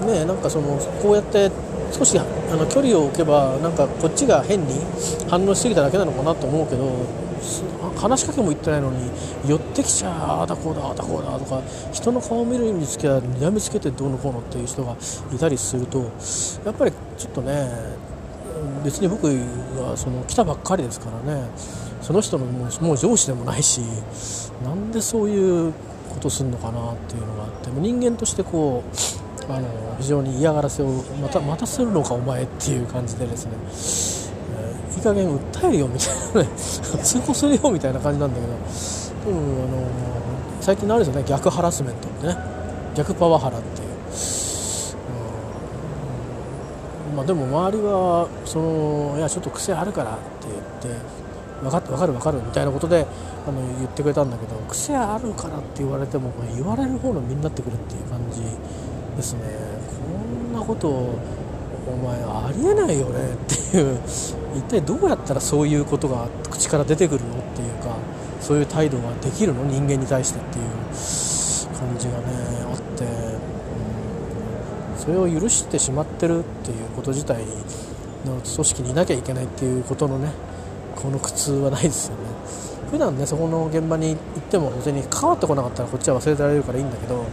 [0.05, 1.49] ねなんかそのこうやって
[1.97, 2.23] 少しあ
[2.55, 4.81] の距離を置けばなんかこっちが変に
[5.29, 7.05] 反応しすぎただけなのかなと思うけど
[7.95, 9.09] 話しかけも言ってないのに
[9.47, 11.61] 寄ってきちゃああだこうだああだこうだとか
[11.93, 14.97] 人の顔を見るにつけは睨みつけてどうのこうのっていう人が
[15.33, 16.11] いたりすると
[16.65, 17.69] やっぱりちょっとね
[18.83, 21.47] 別に僕はその来たばっかりですからね
[22.01, 23.79] その人のもうもう上司でもないし
[24.65, 25.73] なんでそういう
[26.09, 30.87] ことするのかなっていうのがあって人間としてこうあの非常に嫌がらせを
[31.21, 33.51] またまたするのかお前っていう感じでですね、
[34.57, 36.49] えー、いい加減訴えるよみたいなね。
[36.57, 39.87] 通報するよみたいな感じなんだけど、うん、あの
[40.61, 41.27] 最近のあるですよね。
[41.27, 42.37] 逆ハラスメントってね。
[42.95, 43.87] 逆パワハラっていう、
[47.11, 47.17] うん。
[47.17, 50.99] まあ、でも周りはそのいやちょっと癖あるからって言って
[51.61, 53.05] 分かっ分かる分かるみたいなことで
[53.47, 58.41] あの言ってくれたんだけど癖あるからって言われても言われる方の身になってくるっていう感じ
[59.15, 59.39] ですね。
[60.51, 63.37] こんなことお前ありえないよねっ
[63.71, 63.99] ていう。
[64.55, 67.97] 一体どうやったらそういうことが口から出てくるのっていうか
[68.39, 70.65] そういう態度ができるの人間に対してっていう
[71.77, 72.23] 感じがね
[72.71, 73.07] あって、う
[74.95, 77.43] ん、それを許してしまってるっていうこと自体
[78.25, 80.31] の組織にいなきゃいけないっていうことのね
[80.95, 82.21] この苦痛はないですよね。
[82.89, 87.25] 普段ねそこの現場に行っても別に関わってこなかったらこっちは忘れてられるからいいんだけど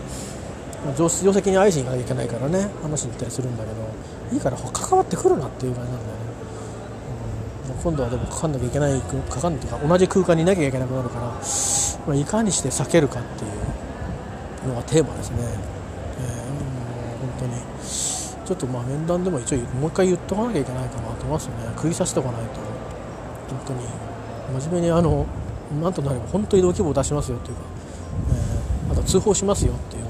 [0.96, 6.20] 定石に愛しに行かなきゃいけないからね話に行ったりするんだけどいいから関わってくるなっていう感じなんだよね、
[7.76, 11.26] うん、今度はでもかかんなきゃいけないかかんというか同じ空間にいなきゃいけなくなるから、
[12.06, 13.48] まあ、いかにして避けるかってい
[14.66, 17.72] うのがテーマですね、えー、もう本当に。
[18.44, 22.60] ちょっとまあ面談でも一応もう一回言っとかなきゃいけないかなと思いますよね食いさせておかないと。
[23.48, 24.12] 本当に。
[24.60, 25.26] 真面目にあの
[25.80, 27.62] なんとなれば本当に移動規模を出しますよっていうか、
[28.88, 30.01] えー、あと通報しますよっていう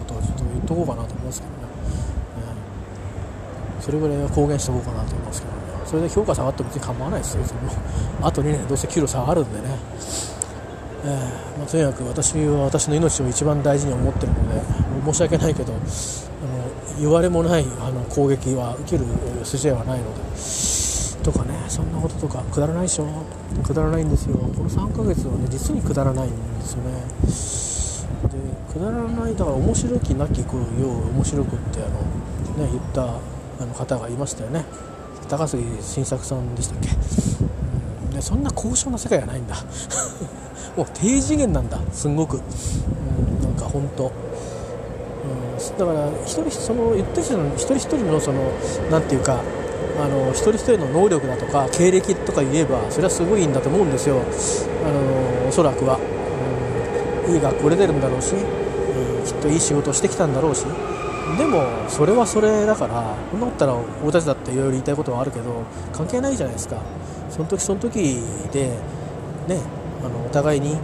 [0.53, 1.59] 言っとこうかなと思いますけどね、
[3.79, 3.83] うん。
[3.83, 5.63] それぐらいは公言しておこうかなと思いますけどね。
[5.87, 7.45] それで評価下がっても別に構わないですよ。
[8.23, 9.77] あと2年どうせ給料下がるんでね、
[11.05, 14.63] えーまあ、とにかく私は私の命を一番大事に思ってるので
[15.13, 15.83] 申し訳ないけどあの
[17.01, 19.05] 言われもないあの攻撃は受ける
[19.45, 20.21] 筋合いはないので
[21.23, 21.63] とかね。
[21.69, 23.07] そんなこととかくだらないでしょ。
[23.65, 24.37] くだらないんですよ。
[24.37, 27.62] この3ヶ月はね実にくだらないんですよね。
[28.73, 34.65] くだらないだから面白きなきくよう面白くってあの、ね、言ったあの方がいましたよね。
[35.29, 39.57] 高杉晋作さんでしたっけ、うん、でそんな高尚な世界はないんだ。
[40.77, 41.79] もう低次元なんだ。
[41.93, 48.41] すんごく、うん、なんか本当、うん、だから一人その言ってる人の一人一人のその
[48.91, 49.41] なんていうか
[50.03, 54.17] あの一人一人の能力だとか経歴とか言えばそれはすごいんだと思うんですよ。
[54.17, 55.99] あのおそらくは。
[57.29, 58.35] いい学校出てるんだろうし、
[59.43, 60.65] といい仕事してきたんだろうし。
[61.37, 66.77] でもそれはそれだからこんなことったら俺たちだっていろいろ言いたいことはあるけど関係ないじゃないですか。
[67.31, 68.19] その時その時
[68.53, 68.69] で
[69.49, 69.61] ね
[70.05, 70.77] あのお互いに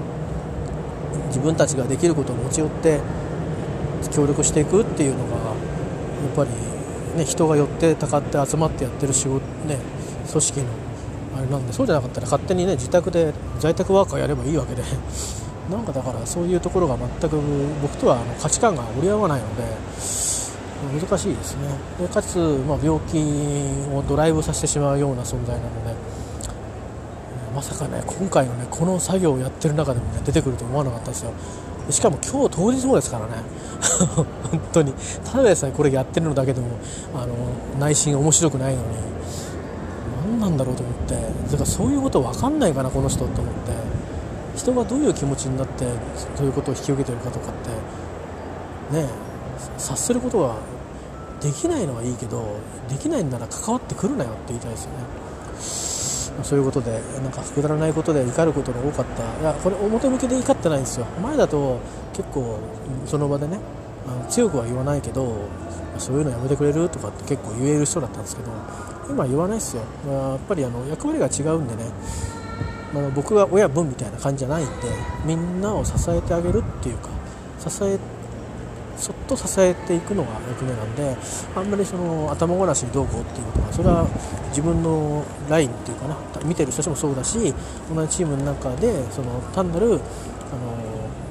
[1.29, 3.01] 自分たちができることを持ち寄って
[4.13, 5.53] 協力していくっていうのがや
[6.33, 6.51] っぱり、
[7.19, 9.79] ね、人が寄ってたかって集まってやってる仕事、ね、
[10.31, 10.67] 組織の
[11.37, 14.83] あれなんでそうじゃなかったら勝手にね自宅で在宅ワーカーやればいいわけで。
[15.71, 17.41] なんかだからそういうところが全く
[17.83, 19.63] 僕とはあの価値観が折り合わないので
[21.01, 21.69] 難しいですね。
[22.01, 23.19] でかつ、まあ、病気
[23.93, 25.95] をドライブさせてしまうような存在なので
[27.55, 31.33] まさかね今回のねこの作業をやってる中でもね出てくると思わなかったですよ。
[31.91, 33.33] しかも今日当日もですからね。
[34.17, 34.27] 本
[34.73, 34.95] 当に。
[35.25, 36.67] ただでさえこれやってるのだけでも
[37.15, 37.35] あの
[37.79, 38.87] 内心面白くないのに
[40.23, 41.15] 何なんだろうと思って。
[41.15, 43.88] だからそういうこと分かんないかなこの人と思って。
[44.59, 45.87] 人がどういう気持ちになって
[46.37, 47.55] そういうことを引き受けてるかとかっ
[48.91, 49.09] てね
[49.79, 50.57] 察することが
[51.41, 52.45] できないのはいいけど
[52.89, 54.99] できないなら関わってくるなよって言いたいですよね。
[56.45, 59.41] そういうことでなんかくだらないことで怒ることが多かった。
[59.41, 61.07] いやこれ表向きで怒ってないんですよ。
[61.23, 61.79] 前だと
[62.13, 62.59] 結構
[63.07, 63.59] その場でね
[64.07, 65.35] あの強くは言わないけど
[65.99, 68.51] そういうのやめてくれるとかって結構言える人だったんですけど
[69.11, 71.91] 今言わないですよ、やっぱりあの役割が違うんでね、
[72.95, 74.73] まあ、僕が親分みたいな感じじゃないんで
[75.25, 77.11] みんなを支えてあげるっていうか
[77.59, 77.99] 支え
[78.97, 81.17] そっと支えていくのが役目なんで
[81.55, 84.07] あんまりその頭ごなしにどうこうっていうことはそれは
[84.49, 87.55] 自分のラインっていうかな見てる人たちもそうだし
[87.95, 90.01] 同じチームの中でその単なるあの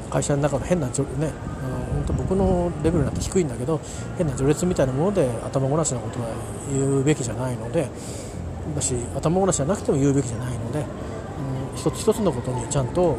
[0.09, 3.81] 会社の中の変な、ね、あの本当僕のレベルなんて低いんだけど
[4.17, 6.29] 変な序列みたいなもので頭ごなしなことは
[6.71, 7.89] 言うべきじゃないので
[8.75, 10.85] だし頭ごなしじゃなくても言うべきじゃないので、
[11.89, 13.17] 一つ一つのことにちゃんとあの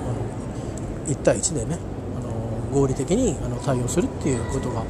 [1.06, 1.78] 1対1でね
[2.16, 4.82] あの合理的にあの対応するっていうことが、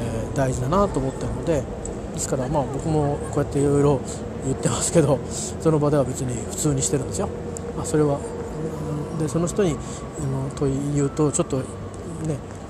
[0.00, 1.62] えー、大事だなと思ってるので
[2.14, 4.00] ですからまあ僕もこうやっていろいろ
[4.44, 5.20] 言ってますけど
[5.60, 7.28] その場では別に普通にしてるんですよ。
[7.80, 8.18] あそれは
[9.18, 9.74] でその人にあ
[10.26, 11.64] のと言うとちょっとね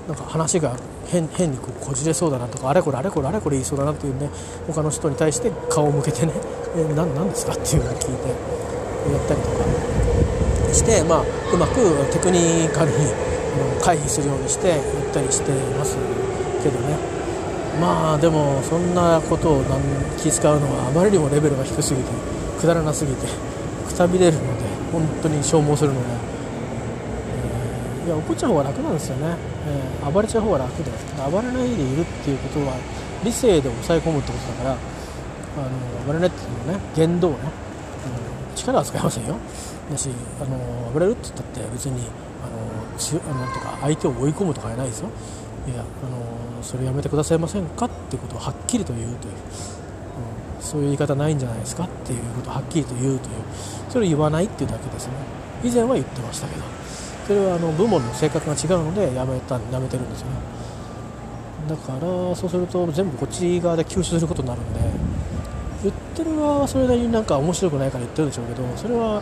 [0.07, 0.77] なんか話が
[1.07, 4.29] 変変にこうこじれそうだなとかあれこれあれこれあれこれ言いそうだなっていうんで
[4.67, 6.33] 他の人に対して顔を向けてね
[6.77, 8.29] 「え何何ですか?」っていうのを聞いて
[9.11, 9.92] やったりとか
[10.73, 11.75] して、まあ、うまく
[12.11, 12.97] テクニカルに
[13.81, 15.97] 回避するようにして言ったりしています
[16.63, 17.13] けどね。
[17.79, 19.63] まあでもそんなことを
[20.17, 22.11] 気使うのはあまりにもレベルが低すぎて
[22.59, 23.25] くだらなすぎて
[23.87, 26.07] くたびれるので本当に消耗するので、
[28.01, 29.35] えー、いや怒っちゃう方が楽なんですよね、
[30.01, 30.91] えー、暴れちゃう方が楽で
[31.31, 32.75] 暴れないでいるっていうことは
[33.23, 34.75] 理性で抑え込むってことだからあ
[36.05, 37.37] の暴れないっていうのはね言動ね、
[38.49, 39.35] うん、力は使いませんよ。
[39.93, 40.09] だし
[40.41, 42.01] あの暴れるって言ったって別に
[42.97, 45.09] ちなんていうか相手を追い込むとかじゃないですよ。
[45.67, 53.33] いやあのそれやめてくださいませんかってことをはっきりと言うという、うん、そういう言い方ないんじゃないですかっていうことをはっきりと言うという。
[53.89, 55.13] それを言わないっていうだけですね。
[55.63, 56.63] 以前は言ってましたけど。
[57.27, 60.33] それはあの部門の性格が違うのでやめたやめてるんですよね。
[61.69, 61.99] だから
[62.35, 64.79] そうすると全部こっち側で吸収することになるんで。
[65.83, 69.21] 言ってる側はそれなりになんか面白くないから言ってるんでしょうけどそれは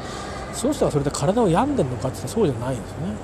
[0.53, 3.15] その人がそれで体を病んでるのかってっそうじゃないですね。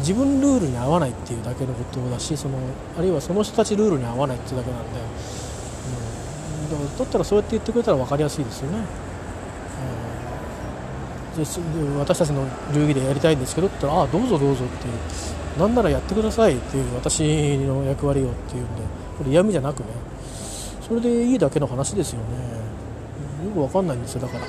[0.00, 2.58] 自分ルールに合わないっていうだけのことだしその
[2.98, 5.00] あるいはその人たちルールに合わないっていうだけなんで、
[6.82, 8.84] うん、だったらそうやって言ってくれたら分かりやすいですよね、
[11.38, 14.92] うん、で私たちの流儀でやりたいんですけどって言ったらああどうぞどうぞっていう。
[15.58, 18.82] なんならやってくださいっていう私の役割をっていうんで。
[19.16, 19.86] これ嫌味じゃなくね。
[20.86, 23.46] それでいいだけの話ですよね。
[23.46, 24.44] よく分かんないんですよだから。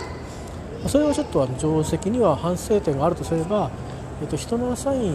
[0.85, 3.71] それはちょっとあの定石には反省点があるとすれば
[4.21, 5.13] えっと、人のアサイン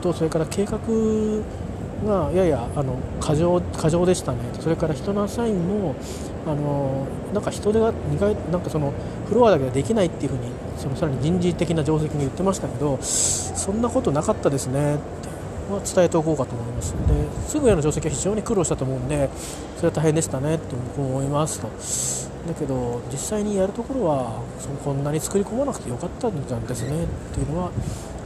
[0.00, 0.78] とそれから計画
[2.06, 4.38] がややあの過剰過剰でしたね。
[4.58, 5.94] それから人のアサインも
[6.46, 8.92] あのなんか人手が2回なんかその
[9.28, 14.96] フロアだけでできないっていうふうにそのさらに人事的な定石が言ってましたけどそんなことなかったですね。
[14.96, 15.28] って
[15.70, 16.92] は伝えておこうかと思います。
[16.92, 19.28] ですぐへの定石は非常に苦労したと思うんで
[19.76, 21.68] それは大変でしたねって僕も思いますと。
[22.48, 26.34] だけど実際にやるところはそのこんなに作り込まなくてよかったん
[26.66, 27.70] ですねっていうのは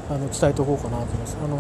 [0.09, 1.37] あの伝えておこうかなと思います。
[1.45, 1.59] あの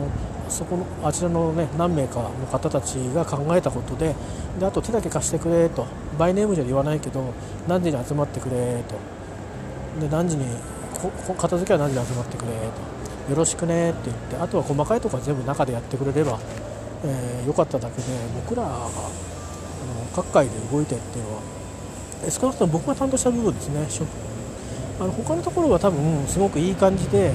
[0.49, 4.15] そこのあちらの、ね、何名かの方たちが考えたことで
[4.59, 7.35] であと手だけ貸してくれとバイネームじゃ言わないけど
[7.67, 8.95] 何時に集まってくれと。
[10.01, 10.47] で何時に
[11.37, 12.96] 片付けは何時に集まってくれと。
[13.29, 16.39] よろしくねって言ってあとは細かいところは全部中でやってくれれば、
[17.05, 18.03] えー、よかっただけで
[18.35, 18.89] 僕らがあの
[20.15, 21.43] 各界で動いてっていうのは
[22.31, 23.87] 少なくとも僕が担当した部分ですね
[24.99, 27.33] あの他のところは多分すごくいい感じで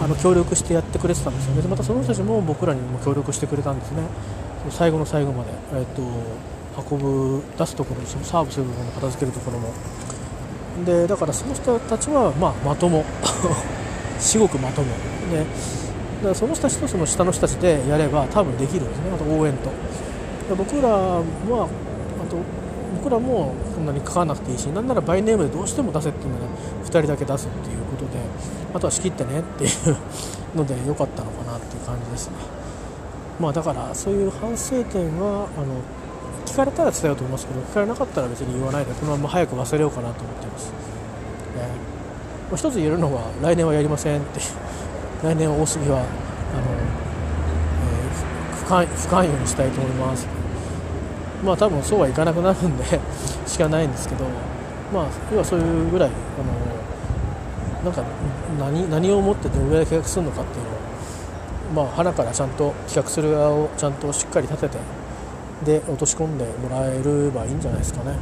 [0.00, 1.62] あの協力してやってくれてたんですよね。
[1.62, 4.02] でまたその人たちも僕らにも協力してくれたんですね。
[4.70, 6.02] 最後の最後まで、えーと、
[6.96, 9.72] 運ぶ出すところそのサーブするところも片付けるところも。
[10.86, 13.04] でだからその人たちは、まあ、まとも。
[14.18, 14.88] 至極まとも。
[15.32, 19.10] でだからその人たちとその下の人たちでやれば多分できるんですね。
[19.14, 19.70] あと応援と。
[20.54, 21.68] 僕らは
[22.20, 22.36] あと
[23.02, 26.46] 僕らもそんなに書かなくていいしなんならバイネームでどうしても出せっていうので
[26.84, 28.18] 2人だけ出すっていうことで
[28.74, 29.96] あとは仕切ってねっていう
[30.54, 32.34] ので良かったのかなっていう感じですね。
[33.40, 35.80] まあだからそういう反省点はあの
[36.46, 40.74] 聞かれたら伝えようと思いますけど聞かれなかったら別に言わないでこのまま早く忘れようかなと思っています、ね、
[42.54, 44.40] 一つ言えるのは来年はやりませんって
[45.22, 46.06] 来年大杉はあの、
[47.78, 50.26] えー、不関不関与にしたいと思います。
[51.44, 52.84] まあ多分そうはいかなくなるんで
[53.46, 54.24] しかないんですけど
[54.92, 56.12] まあ要はそういうぐらいあ
[57.84, 58.02] のなんか
[58.58, 60.64] 何何をもってどれぐらい計画するのかっていう
[61.76, 64.78] のをまあ花からちゃんと企画する側をちゃんとしっかり立てて
[65.64, 68.12] で落とし込んでもらえればいいんじゃないですかね、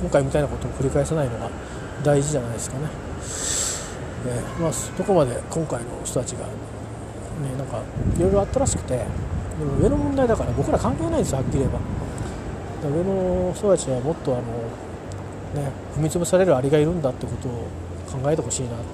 [0.00, 1.50] ん、今回みたいなことを繰り返さないのが
[2.02, 2.86] 大事じゃないですかね。
[4.26, 6.52] えまあ、どこまで今回の人たちが、ね、
[7.58, 7.82] なんか
[8.16, 9.04] いろいろあったらしくてで
[9.64, 11.78] も上の問題だから僕ら関係ないんですよはっきり言えば。
[12.88, 14.42] 上の人たちはもっとあの、
[15.62, 17.68] ね、踏み潰されるアリがいるんだってことを
[18.20, 18.84] 考えてほしいなって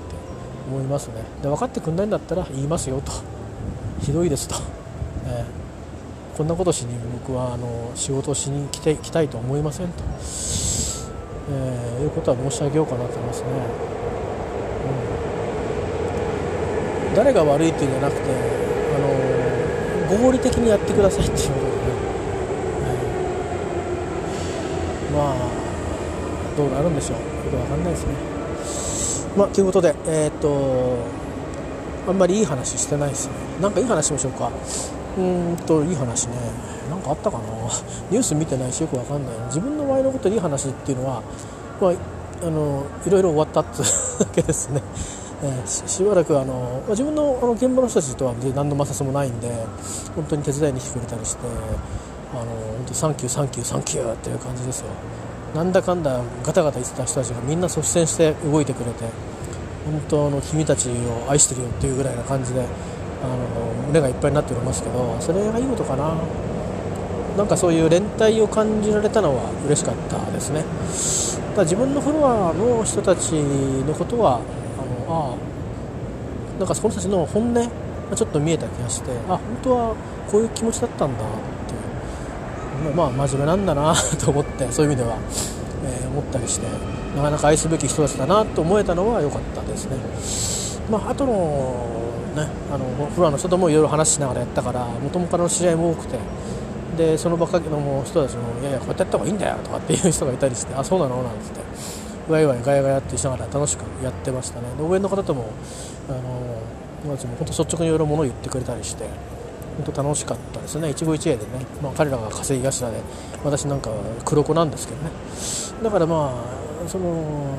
[0.68, 1.24] 思いますね。
[1.42, 3.12] で分かってくんないんだったら言いますよと。
[4.00, 4.54] ひどいですと、
[5.26, 5.44] え、
[6.36, 6.94] こんなことしに
[7.26, 9.92] 僕はあの仕事をしに来て来たいと思いませんと、
[11.50, 13.52] えー、いうことは申し上げようかなと思いますね、う
[16.99, 18.22] ん、誰が悪いっていうんじゃなくて
[20.08, 21.70] あの合理的にやってくださいっていうことでね、
[25.12, 25.36] まあ
[26.56, 27.18] どうなるんでしょう。
[27.18, 28.14] よくわかんないですね。
[29.36, 30.98] まあということでえー、っと
[32.08, 33.34] あんまりいい話してないですね。
[33.60, 34.50] なんかいい話しましょうか。
[35.18, 36.34] うんといい話ね。
[36.88, 37.44] 何かあったかな。
[38.10, 41.22] ニュース見てないしよくわかんない自分の前のことでいい話っていうのは、
[41.80, 41.92] まあ、
[42.42, 43.82] あのいろいろ終わったって
[44.18, 44.82] だけですね、
[45.42, 49.48] え、しばらくあのま自分のあの現場の人たちとは何の摩擦もないんで
[50.14, 51.40] 本当に手伝いに来てくれたりして
[52.32, 54.86] あの本当サンキューサンキューサンキューっていう感じですよ。
[55.54, 59.04] なんだかんだガタガタ言ってた人たちがみんな率先して動いてくれて
[59.84, 60.92] 本当の君たちを
[61.28, 62.64] 愛してるよっていうぐらいな感じであ
[63.26, 66.14] の胸がいっぱいになっておりますけどそれがいいことかな。
[67.36, 70.64] なんかそういう連帯を感じられたのは嬉しかったですね。
[71.56, 74.40] だ自分のフロアの人たちのことは
[75.10, 75.34] あ
[76.58, 77.62] なんかその人たちの本音が
[78.14, 79.96] ちょっと見えた気がしてあ本当は
[80.30, 81.28] こういう気持ちだったんだっ
[82.82, 85.16] ていうまあ真面目なんだな と思ってそういう意味では、
[85.84, 86.66] えー、思ったりして
[87.16, 89.96] なかなか愛すべき人たちだなと思えたのは良かったですね。
[90.90, 91.32] まあ後の
[92.36, 92.84] ねあの
[93.14, 96.18] フロアの人ともいろいろ話しながらやったからもともとの試合も多くて
[96.96, 101.60] でそのばっかりの人たちも「いやいやこうやってやった方がいいんだよ」とかっていう人がいたりして「あそうなの?」なんつって
[102.30, 104.66] ワイワイガヤガヤってしながら楽しくやってましたね。
[104.76, 105.46] で応援の方とも
[106.08, 106.20] あの
[107.06, 109.04] 本当率直にいろいろものを言ってくれたりして
[109.84, 110.90] 本当楽しかったですね。
[110.90, 112.98] 一期一会でね、まあ、彼らが稼ぎ頭で
[113.44, 113.90] 私なんか
[114.24, 115.10] 黒子なんですけどね。
[115.82, 116.32] だからま
[116.84, 117.54] あその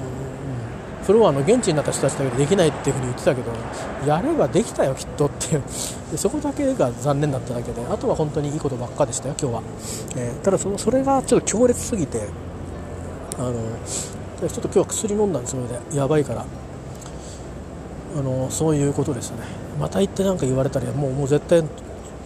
[1.04, 3.52] フロアの現地になった人たちだけでできないっていうふうに言ってたけど
[4.06, 5.64] やればできたよきっとっていう。
[6.12, 9.64] でそこだけが残念だっただけであとは本当にいいことばっかでしたよ今日は、
[10.18, 12.28] えー、ただそのそれがちょっと強烈すぎて
[13.40, 13.54] あの
[14.42, 15.98] ちょっと今日は薬飲んだんですそれで。
[15.98, 16.46] やばいから。
[18.14, 19.38] あのそういうことですね。
[19.80, 21.64] また行って何か言われたらもうもう絶対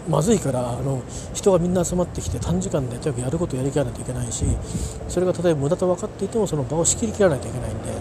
[0.09, 1.01] まずいからあの
[1.33, 4.45] 人がみんな集まってきて短時間でとにかくやることをやりきらないといけないし
[5.07, 7.93] それが例えば無駄と分かっていてもその場を仕切りきらないといけないんで、え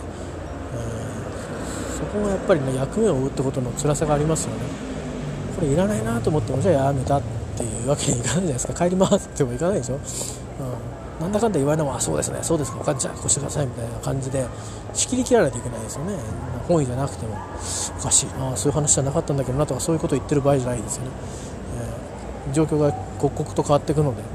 [1.95, 4.61] ー、そこがやっぱりね役目を負うってことの辛さがありますよね。
[5.57, 7.23] これいらないなと思ってもじゃあやめたっ
[7.57, 8.75] ていうわけにいかないじゃないですか。
[8.75, 10.01] 帰りますってもいかないでしょ、うん、
[11.21, 12.41] なんだかんだ言われなもあそうですね。
[12.43, 14.47] そうですか分かっちゃうこうしてくださいみたいな感じで
[14.93, 16.17] 仕切りきらないといけないですよね。
[16.67, 17.35] 本意じゃなくても。
[17.35, 18.57] おかしいな。
[18.57, 21.11] そういう話じゃなかったんだけどなとかそういうことを言ってる場合じゃないですよね。
[22.53, 24.29] 状況が刻々と変わっていくのでも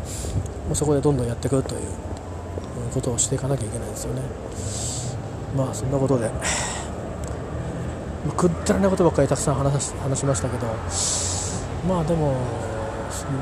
[0.72, 1.82] うそこでどんどんやっていくという
[2.94, 4.22] ことをしていかなきゃいけないですよね。
[5.56, 6.30] まあそんなことで。
[8.36, 10.68] くったらないことばっかりたくさん話し話しましたけど。
[11.88, 12.36] まあでも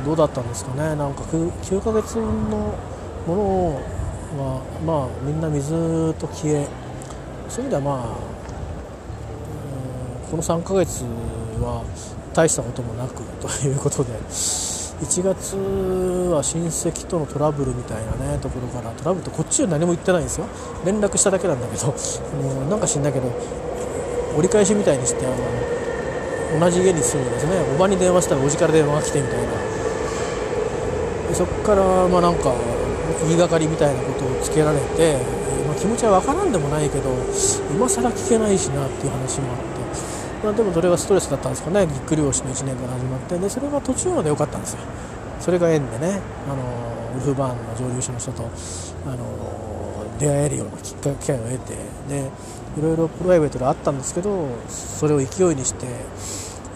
[0.06, 0.96] どうだったんですかね。
[0.96, 2.74] なんか 9, 9ヶ月の
[3.28, 3.76] もの
[4.40, 6.68] はまあみんな水と消え
[7.50, 8.28] そういう意味ではまあ
[10.32, 11.04] この3ヶ月
[11.62, 11.84] は
[12.34, 15.56] 大したこともなくということで1月
[16.32, 20.48] は親戚とのトラブルみたいなねところからトラブルってこっちは何も言ってないんですよ。
[20.86, 21.94] 連絡しただけなんだけども
[22.66, 23.32] うなんか知んないけど
[24.36, 27.60] 折り返しみたいにしてあの同じ家に住むですね。
[27.76, 29.48] おばに電話したらおじから電話が来てみたいな。
[31.34, 32.54] そっからまあなんか
[33.24, 35.18] 言いがかりみたいなことをつけられて、
[35.66, 37.10] まあ、気持ちは分からんでもないけど
[37.72, 39.78] 今更聞けないしなっていう話もあって。
[40.44, 41.88] まあ、でもそれがストレスだったんですかね。
[41.88, 43.38] ぎっくり腰の1年から始まって。
[43.40, 44.80] でそれが途中まで良かったんですよ。
[45.40, 48.50] それが縁でねあのウルフバーンの蒸留所の人と
[49.06, 51.76] あの出会えるようなきっかけを得て
[52.10, 52.30] で
[52.78, 55.86] いろいろプライベートであったんですけどそれを勢いにして、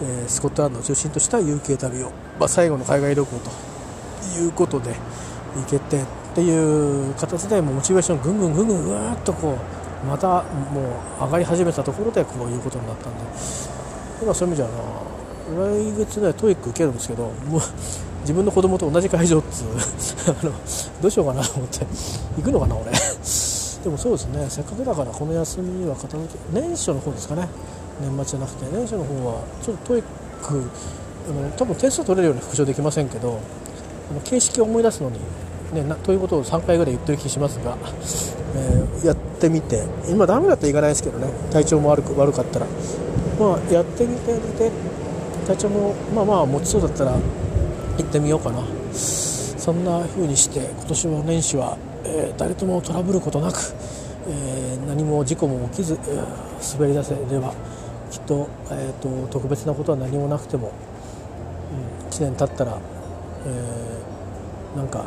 [0.02, 4.96] えー、スコットランドを中心とした UK 旅を、まあ、最後の海外旅行ということで
[5.56, 9.58] 行けてっていう形でモチベーションぐんぐんぐんぐんうわーっとこ
[10.04, 10.82] うまたも
[11.20, 13.72] う上がり始めたところでこういうことになったんで。
[14.22, 17.62] 今そういう意味じゃな来月ね TOEIC 受けるんですけどもう
[18.22, 19.66] 自分の子供と同じ会場っつう
[20.30, 20.52] あの
[21.02, 21.80] どうしようかなと思って。
[22.38, 27.48] 行くのかな俺でもそうですねせっかくだからこの休みは片付け年初の方ですかね
[28.00, 30.70] 年末じゃなくて年初の方はちょっと TOEIC
[31.30, 33.40] あの多分点数取れるように復唱できませんけど
[34.24, 35.20] 形式を思い出すのに
[35.74, 37.78] ね、なということを3回ぐらい言ってる気しますが
[38.54, 42.66] えー、やってみて今ダメだったらいかないですけどね体調も悪く悪かったら。
[43.40, 44.72] まあやってみてみて
[45.48, 47.20] 体調もまあまあ持ちそうだったら行
[48.04, 48.62] ってみようかな。
[48.94, 53.58] そんな風にして今年は年始は、えー、誰ともトラブることなく、
[54.28, 57.54] えー、何も事故も起きず、えー、滑り出せれば
[58.10, 60.72] きっと,、えーと、特別なことは何もなくても、
[62.02, 62.78] うん、1年経ったら、
[63.46, 65.06] えー、なんか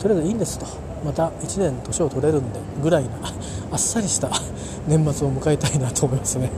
[0.00, 0.66] とりあえずいいんですと。
[1.04, 3.10] また1年年を取れるんでぐらいな
[3.70, 4.30] あっさりした
[4.88, 6.50] 年末を迎えたいなと思いますね、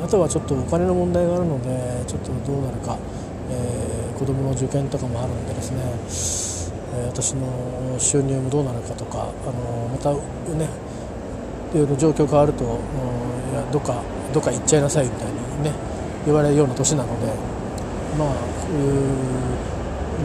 [0.00, 1.70] えあとはちょっとお金の問題があるので
[2.06, 2.96] ちょっとどうなるか、
[3.50, 6.46] えー、子供の受験とかもあるんでですね。
[6.96, 7.40] え私の
[7.98, 10.68] 収入もどうなるかとかあのまたね
[11.74, 12.72] いろいろ状況変わるといや
[13.72, 13.96] どっか
[14.32, 15.72] どっか行っちゃいなさいみたいにね
[16.24, 17.26] 言われるような年なので
[18.18, 18.28] まあ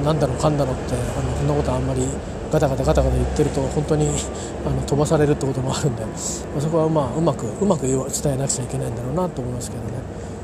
[0.04, 2.08] なんだろうかんだろってあのそんなことあんまり
[2.52, 4.10] ガタガタガタガタ言ってると本当に
[4.66, 6.12] あの飛ばされるってこともあるんで、ま
[6.58, 9.90] あ、そこはまあうまくうまく伝えなくちゃいけないんだろうなと思いますけどね。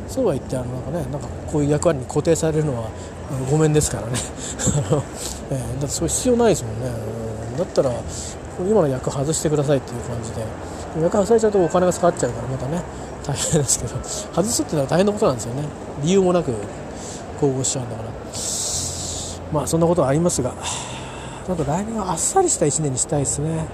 [0.07, 2.89] そうは言ってあのなんかねなんかこういう役割に固定されるのは
[3.29, 4.13] あのごめんですからね。
[5.51, 6.87] えー、だってそれ必要ないですもんね、
[7.21, 7.91] うんだったら
[8.59, 10.45] 今の役外してくださいっていう感じで。
[11.01, 12.81] 役外されちゃうとお金がかかっちゃうからまたね
[13.23, 13.95] 大変ですけど。
[14.01, 15.63] 外すってのは大変なことなんですよね。
[16.03, 16.51] 理由もなく
[17.35, 18.09] 交互しちゃうんだから。
[19.51, 20.53] まあそんなことはありますが
[21.47, 23.65] なんか来年はあっさりした1年にしたいですね。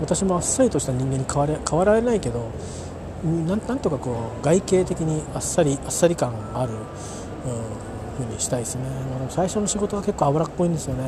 [0.00, 2.50] 私もあっさりとした人間に変われ変わられないけど
[3.24, 8.82] なんとかこう外形的にあっさりあっさり感ある、うん、ふうにしたいですね、
[9.18, 11.04] まあ、最初の仕事は結構脂っこいんですよね。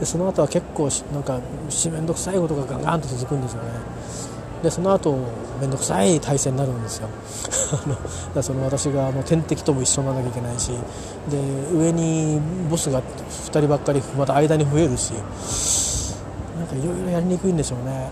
[0.00, 1.38] でその後は結構なんか
[1.68, 3.68] 面倒くさいことがガンガンと続くんですよね。
[4.64, 5.12] でその後
[5.60, 7.08] 面倒くさい体制になるんですよ。
[8.34, 10.70] だその私がもう天敵とも一緒にならなきゃいけないし
[11.28, 11.38] で
[11.76, 12.40] 上に
[12.70, 15.12] ボスが2人ばっかりまた間に増えるし
[16.58, 18.10] なんかいろいろやりにくいんでしょうね。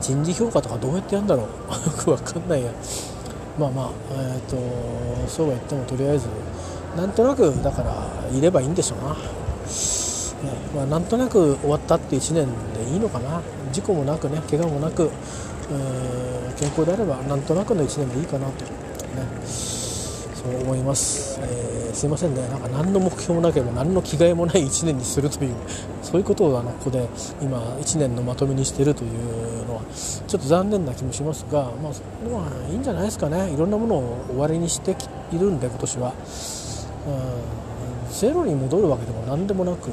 [0.00, 1.44] 人事評価とかどうやってやるんだろう。
[1.44, 1.48] よ
[1.96, 2.70] く分かんないや。
[3.58, 4.56] まあまあ、えーと、
[5.28, 6.28] そうは言ってもとりあえず
[6.96, 7.92] なんとなくだから
[8.32, 9.16] いればいいんでしょうな、
[10.42, 10.52] ね。
[10.74, 13.42] まあ、なんとなく終わったっていう1年でいいのかな。
[13.72, 15.10] 事故もなくね怪我もなく、
[15.70, 18.68] えー、健康であればなんとなくの1年でいいかなと、ね。
[19.44, 22.48] そう思います、えー、すいませんね。
[22.48, 25.54] なんか何の目標もなければ何の着替えもない1年にするという
[26.02, 27.08] そういうことをあのここで
[27.42, 31.92] 今1年のまとめにしているというのはちょっと残念な気もしますが、まあ、
[32.30, 33.52] まあ、いいんじゃないですかね。
[33.52, 34.92] いろんなものを終わりにして
[35.32, 36.14] いるんで今年は、
[38.06, 39.90] うん、ゼロに戻るわけでも何でもなく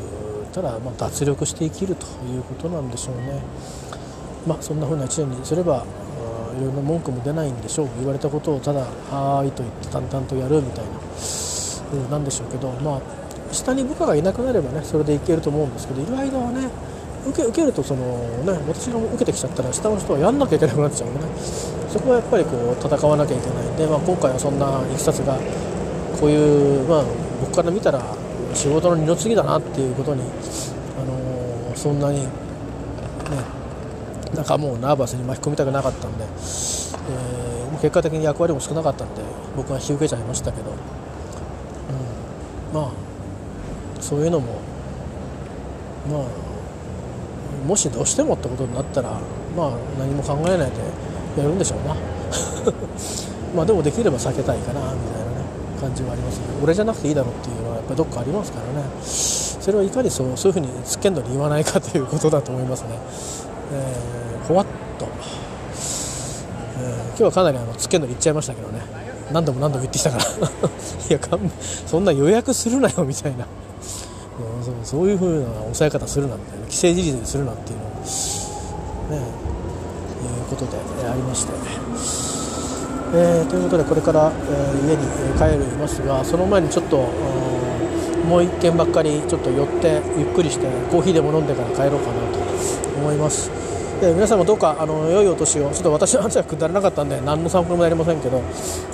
[0.55, 3.41] ただまあ脱力して生きるということなんでしょうね。
[4.47, 5.85] まあそんな風な1年にすれば
[6.57, 7.89] いろいろな文句も出ないんでしょう。
[7.97, 8.79] 言われたことをただ
[9.11, 10.91] 「はーい」と言って淡々とやるみたいな、
[11.93, 13.01] うんなんでしょうけどまあ
[13.51, 16.69] 下に部下がいなくなればねそれでいけると思うんですけどいる間はね
[17.27, 18.03] 受け受けるとその、
[18.45, 21.25] ね、私が受けてきちゃったら下の人はやんなきゃいけなくなっちゃうんでね。
[21.91, 25.37] そこはやっぱりこう戦わなきゃいけないんで、まあ、今回はそんないきさつが
[26.19, 27.03] こういう、まあ、
[27.39, 27.99] 僕から見たら
[28.55, 30.25] 仕事の二の次だなっていうことに、あ
[31.05, 32.29] のー、そんなにね
[34.33, 39.21] なんかもうナーバスに巻き込みたくなかったんで、えー、結果的に役割も少なかったんで
[39.55, 40.77] 僕は引き受けちゃいましたけど、うん、
[42.73, 42.91] まあ
[44.01, 44.59] そういうのも
[46.09, 46.23] まあ
[47.67, 49.19] もしどうしてもってことになったら
[49.55, 50.77] まあ何も考えないで
[51.37, 51.95] やるんでしょうな。
[53.55, 55.24] まあでもできれば避けたいかなみたいな。
[55.75, 56.45] 感じはありますね。
[56.63, 58.83] 俺じゃなくていいだろうっていうのはやっぱりどっかありますからね。
[59.01, 62.89] それをいかにそうそういうふうにつっけんどに言わないかということだと思いますね、
[63.73, 64.15] えー
[64.45, 64.67] ほわっ
[64.99, 65.07] と、
[66.77, 68.81] えー、今日はかなりあのつけんのに行っちゃいましたけどね。
[69.31, 70.23] 何度も何度も言ってきたから。
[70.27, 70.27] い
[71.09, 71.19] や
[71.87, 73.47] そんな予約するなよみたいな。
[74.63, 76.65] そうそういうふうな抑え方するなみたいな。
[76.69, 77.95] 既成事実にするなっていうのをね
[79.17, 79.19] い
[80.41, 81.53] うことでありまして、
[83.17, 85.07] えー、ということでこれから、えー、家に
[85.39, 86.97] 帰りますがその前にちょっと
[88.27, 92.39] もう1軒ばっかりちょっと寄ってゆっくりしてコーヒーでも飲んでから帰ろうかなと
[92.97, 93.49] 思います。
[94.01, 98.43] えー、皆さんもどうかあの良いお年をちょっと私の話はくだらなかったんで何の参考にもなりませんけど、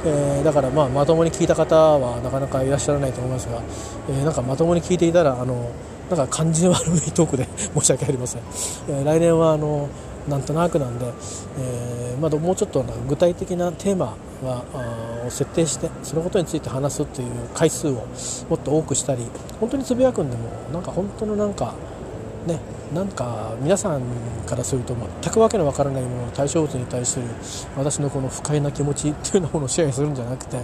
[0.06, 3.64] え、だからまあまともに聞いた方はなかなかいらっしゃらないと思いますが、
[4.12, 5.72] え、なんかまともに聞いていたらあの
[6.12, 8.42] なんか感じの悪いトークで 申し訳ありません、
[8.90, 9.88] え来年はあの
[10.28, 11.12] なんとなくなんで、
[11.60, 14.64] えまだもうちょっと具体的なテーマは
[15.26, 18.08] を設定してそのことについて話すという回数を
[18.50, 19.26] もっと多くしたり
[19.60, 21.74] 本当につぶやくんでもなんか本当のなんか
[22.48, 22.60] ね
[22.94, 24.02] なんか皆さん
[24.46, 27.26] からすると全くわけのわからないもの対象物に対する
[27.78, 30.58] 私のこの不快な気持ちっていうようなものを支配するんじゃなくて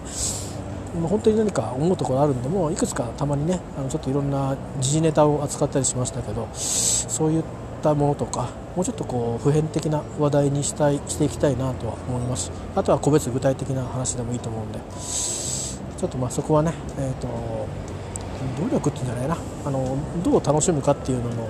[0.93, 12.51] 本当に何か思うところあるんでもいくつかたまにねあのちょっといろんな時事ネタを扱ったりしましたけどそういったったものとかもうちょっとこう普遍的な話題にしたいしていきたいなとは思います。
[12.75, 17.27] あとは個別具体的な話でもいいと思うんでちょっとまあそこはねえっ、ー、と
[18.61, 19.37] 努力っていうんじゃないな。
[19.65, 21.47] あのどう楽しむかっていうのの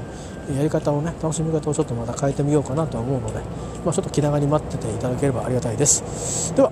[0.55, 3.39] やり方をね楽しみ方をちょっとまた変えてみようかなとは思うので、
[3.83, 6.55] まあ、ちょっと気長に待ってていただければありがたいです。
[6.55, 6.71] では、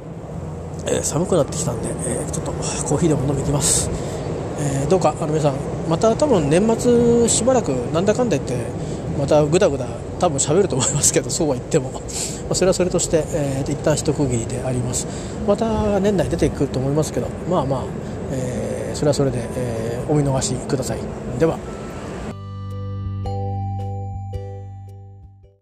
[0.88, 3.90] えー、寒くなってきたんで、えー、ちょっとコーヒーでも飲みに行きます、
[4.60, 5.56] えー、どうかあの皆さん
[5.90, 8.85] また多分年末しばらくなんだかんだ言って
[9.18, 9.88] またぐだぐだ
[10.20, 12.00] 多分喋ると思いますけどそうは言っても、ま
[12.52, 15.08] あ、それはそれとして、えー、一旦一区切りであります。
[15.48, 17.84] また年内出てくると思いますけどまあまあ、
[18.32, 21.00] えー、それはそれで、えー、お見逃しください。
[21.40, 21.58] では。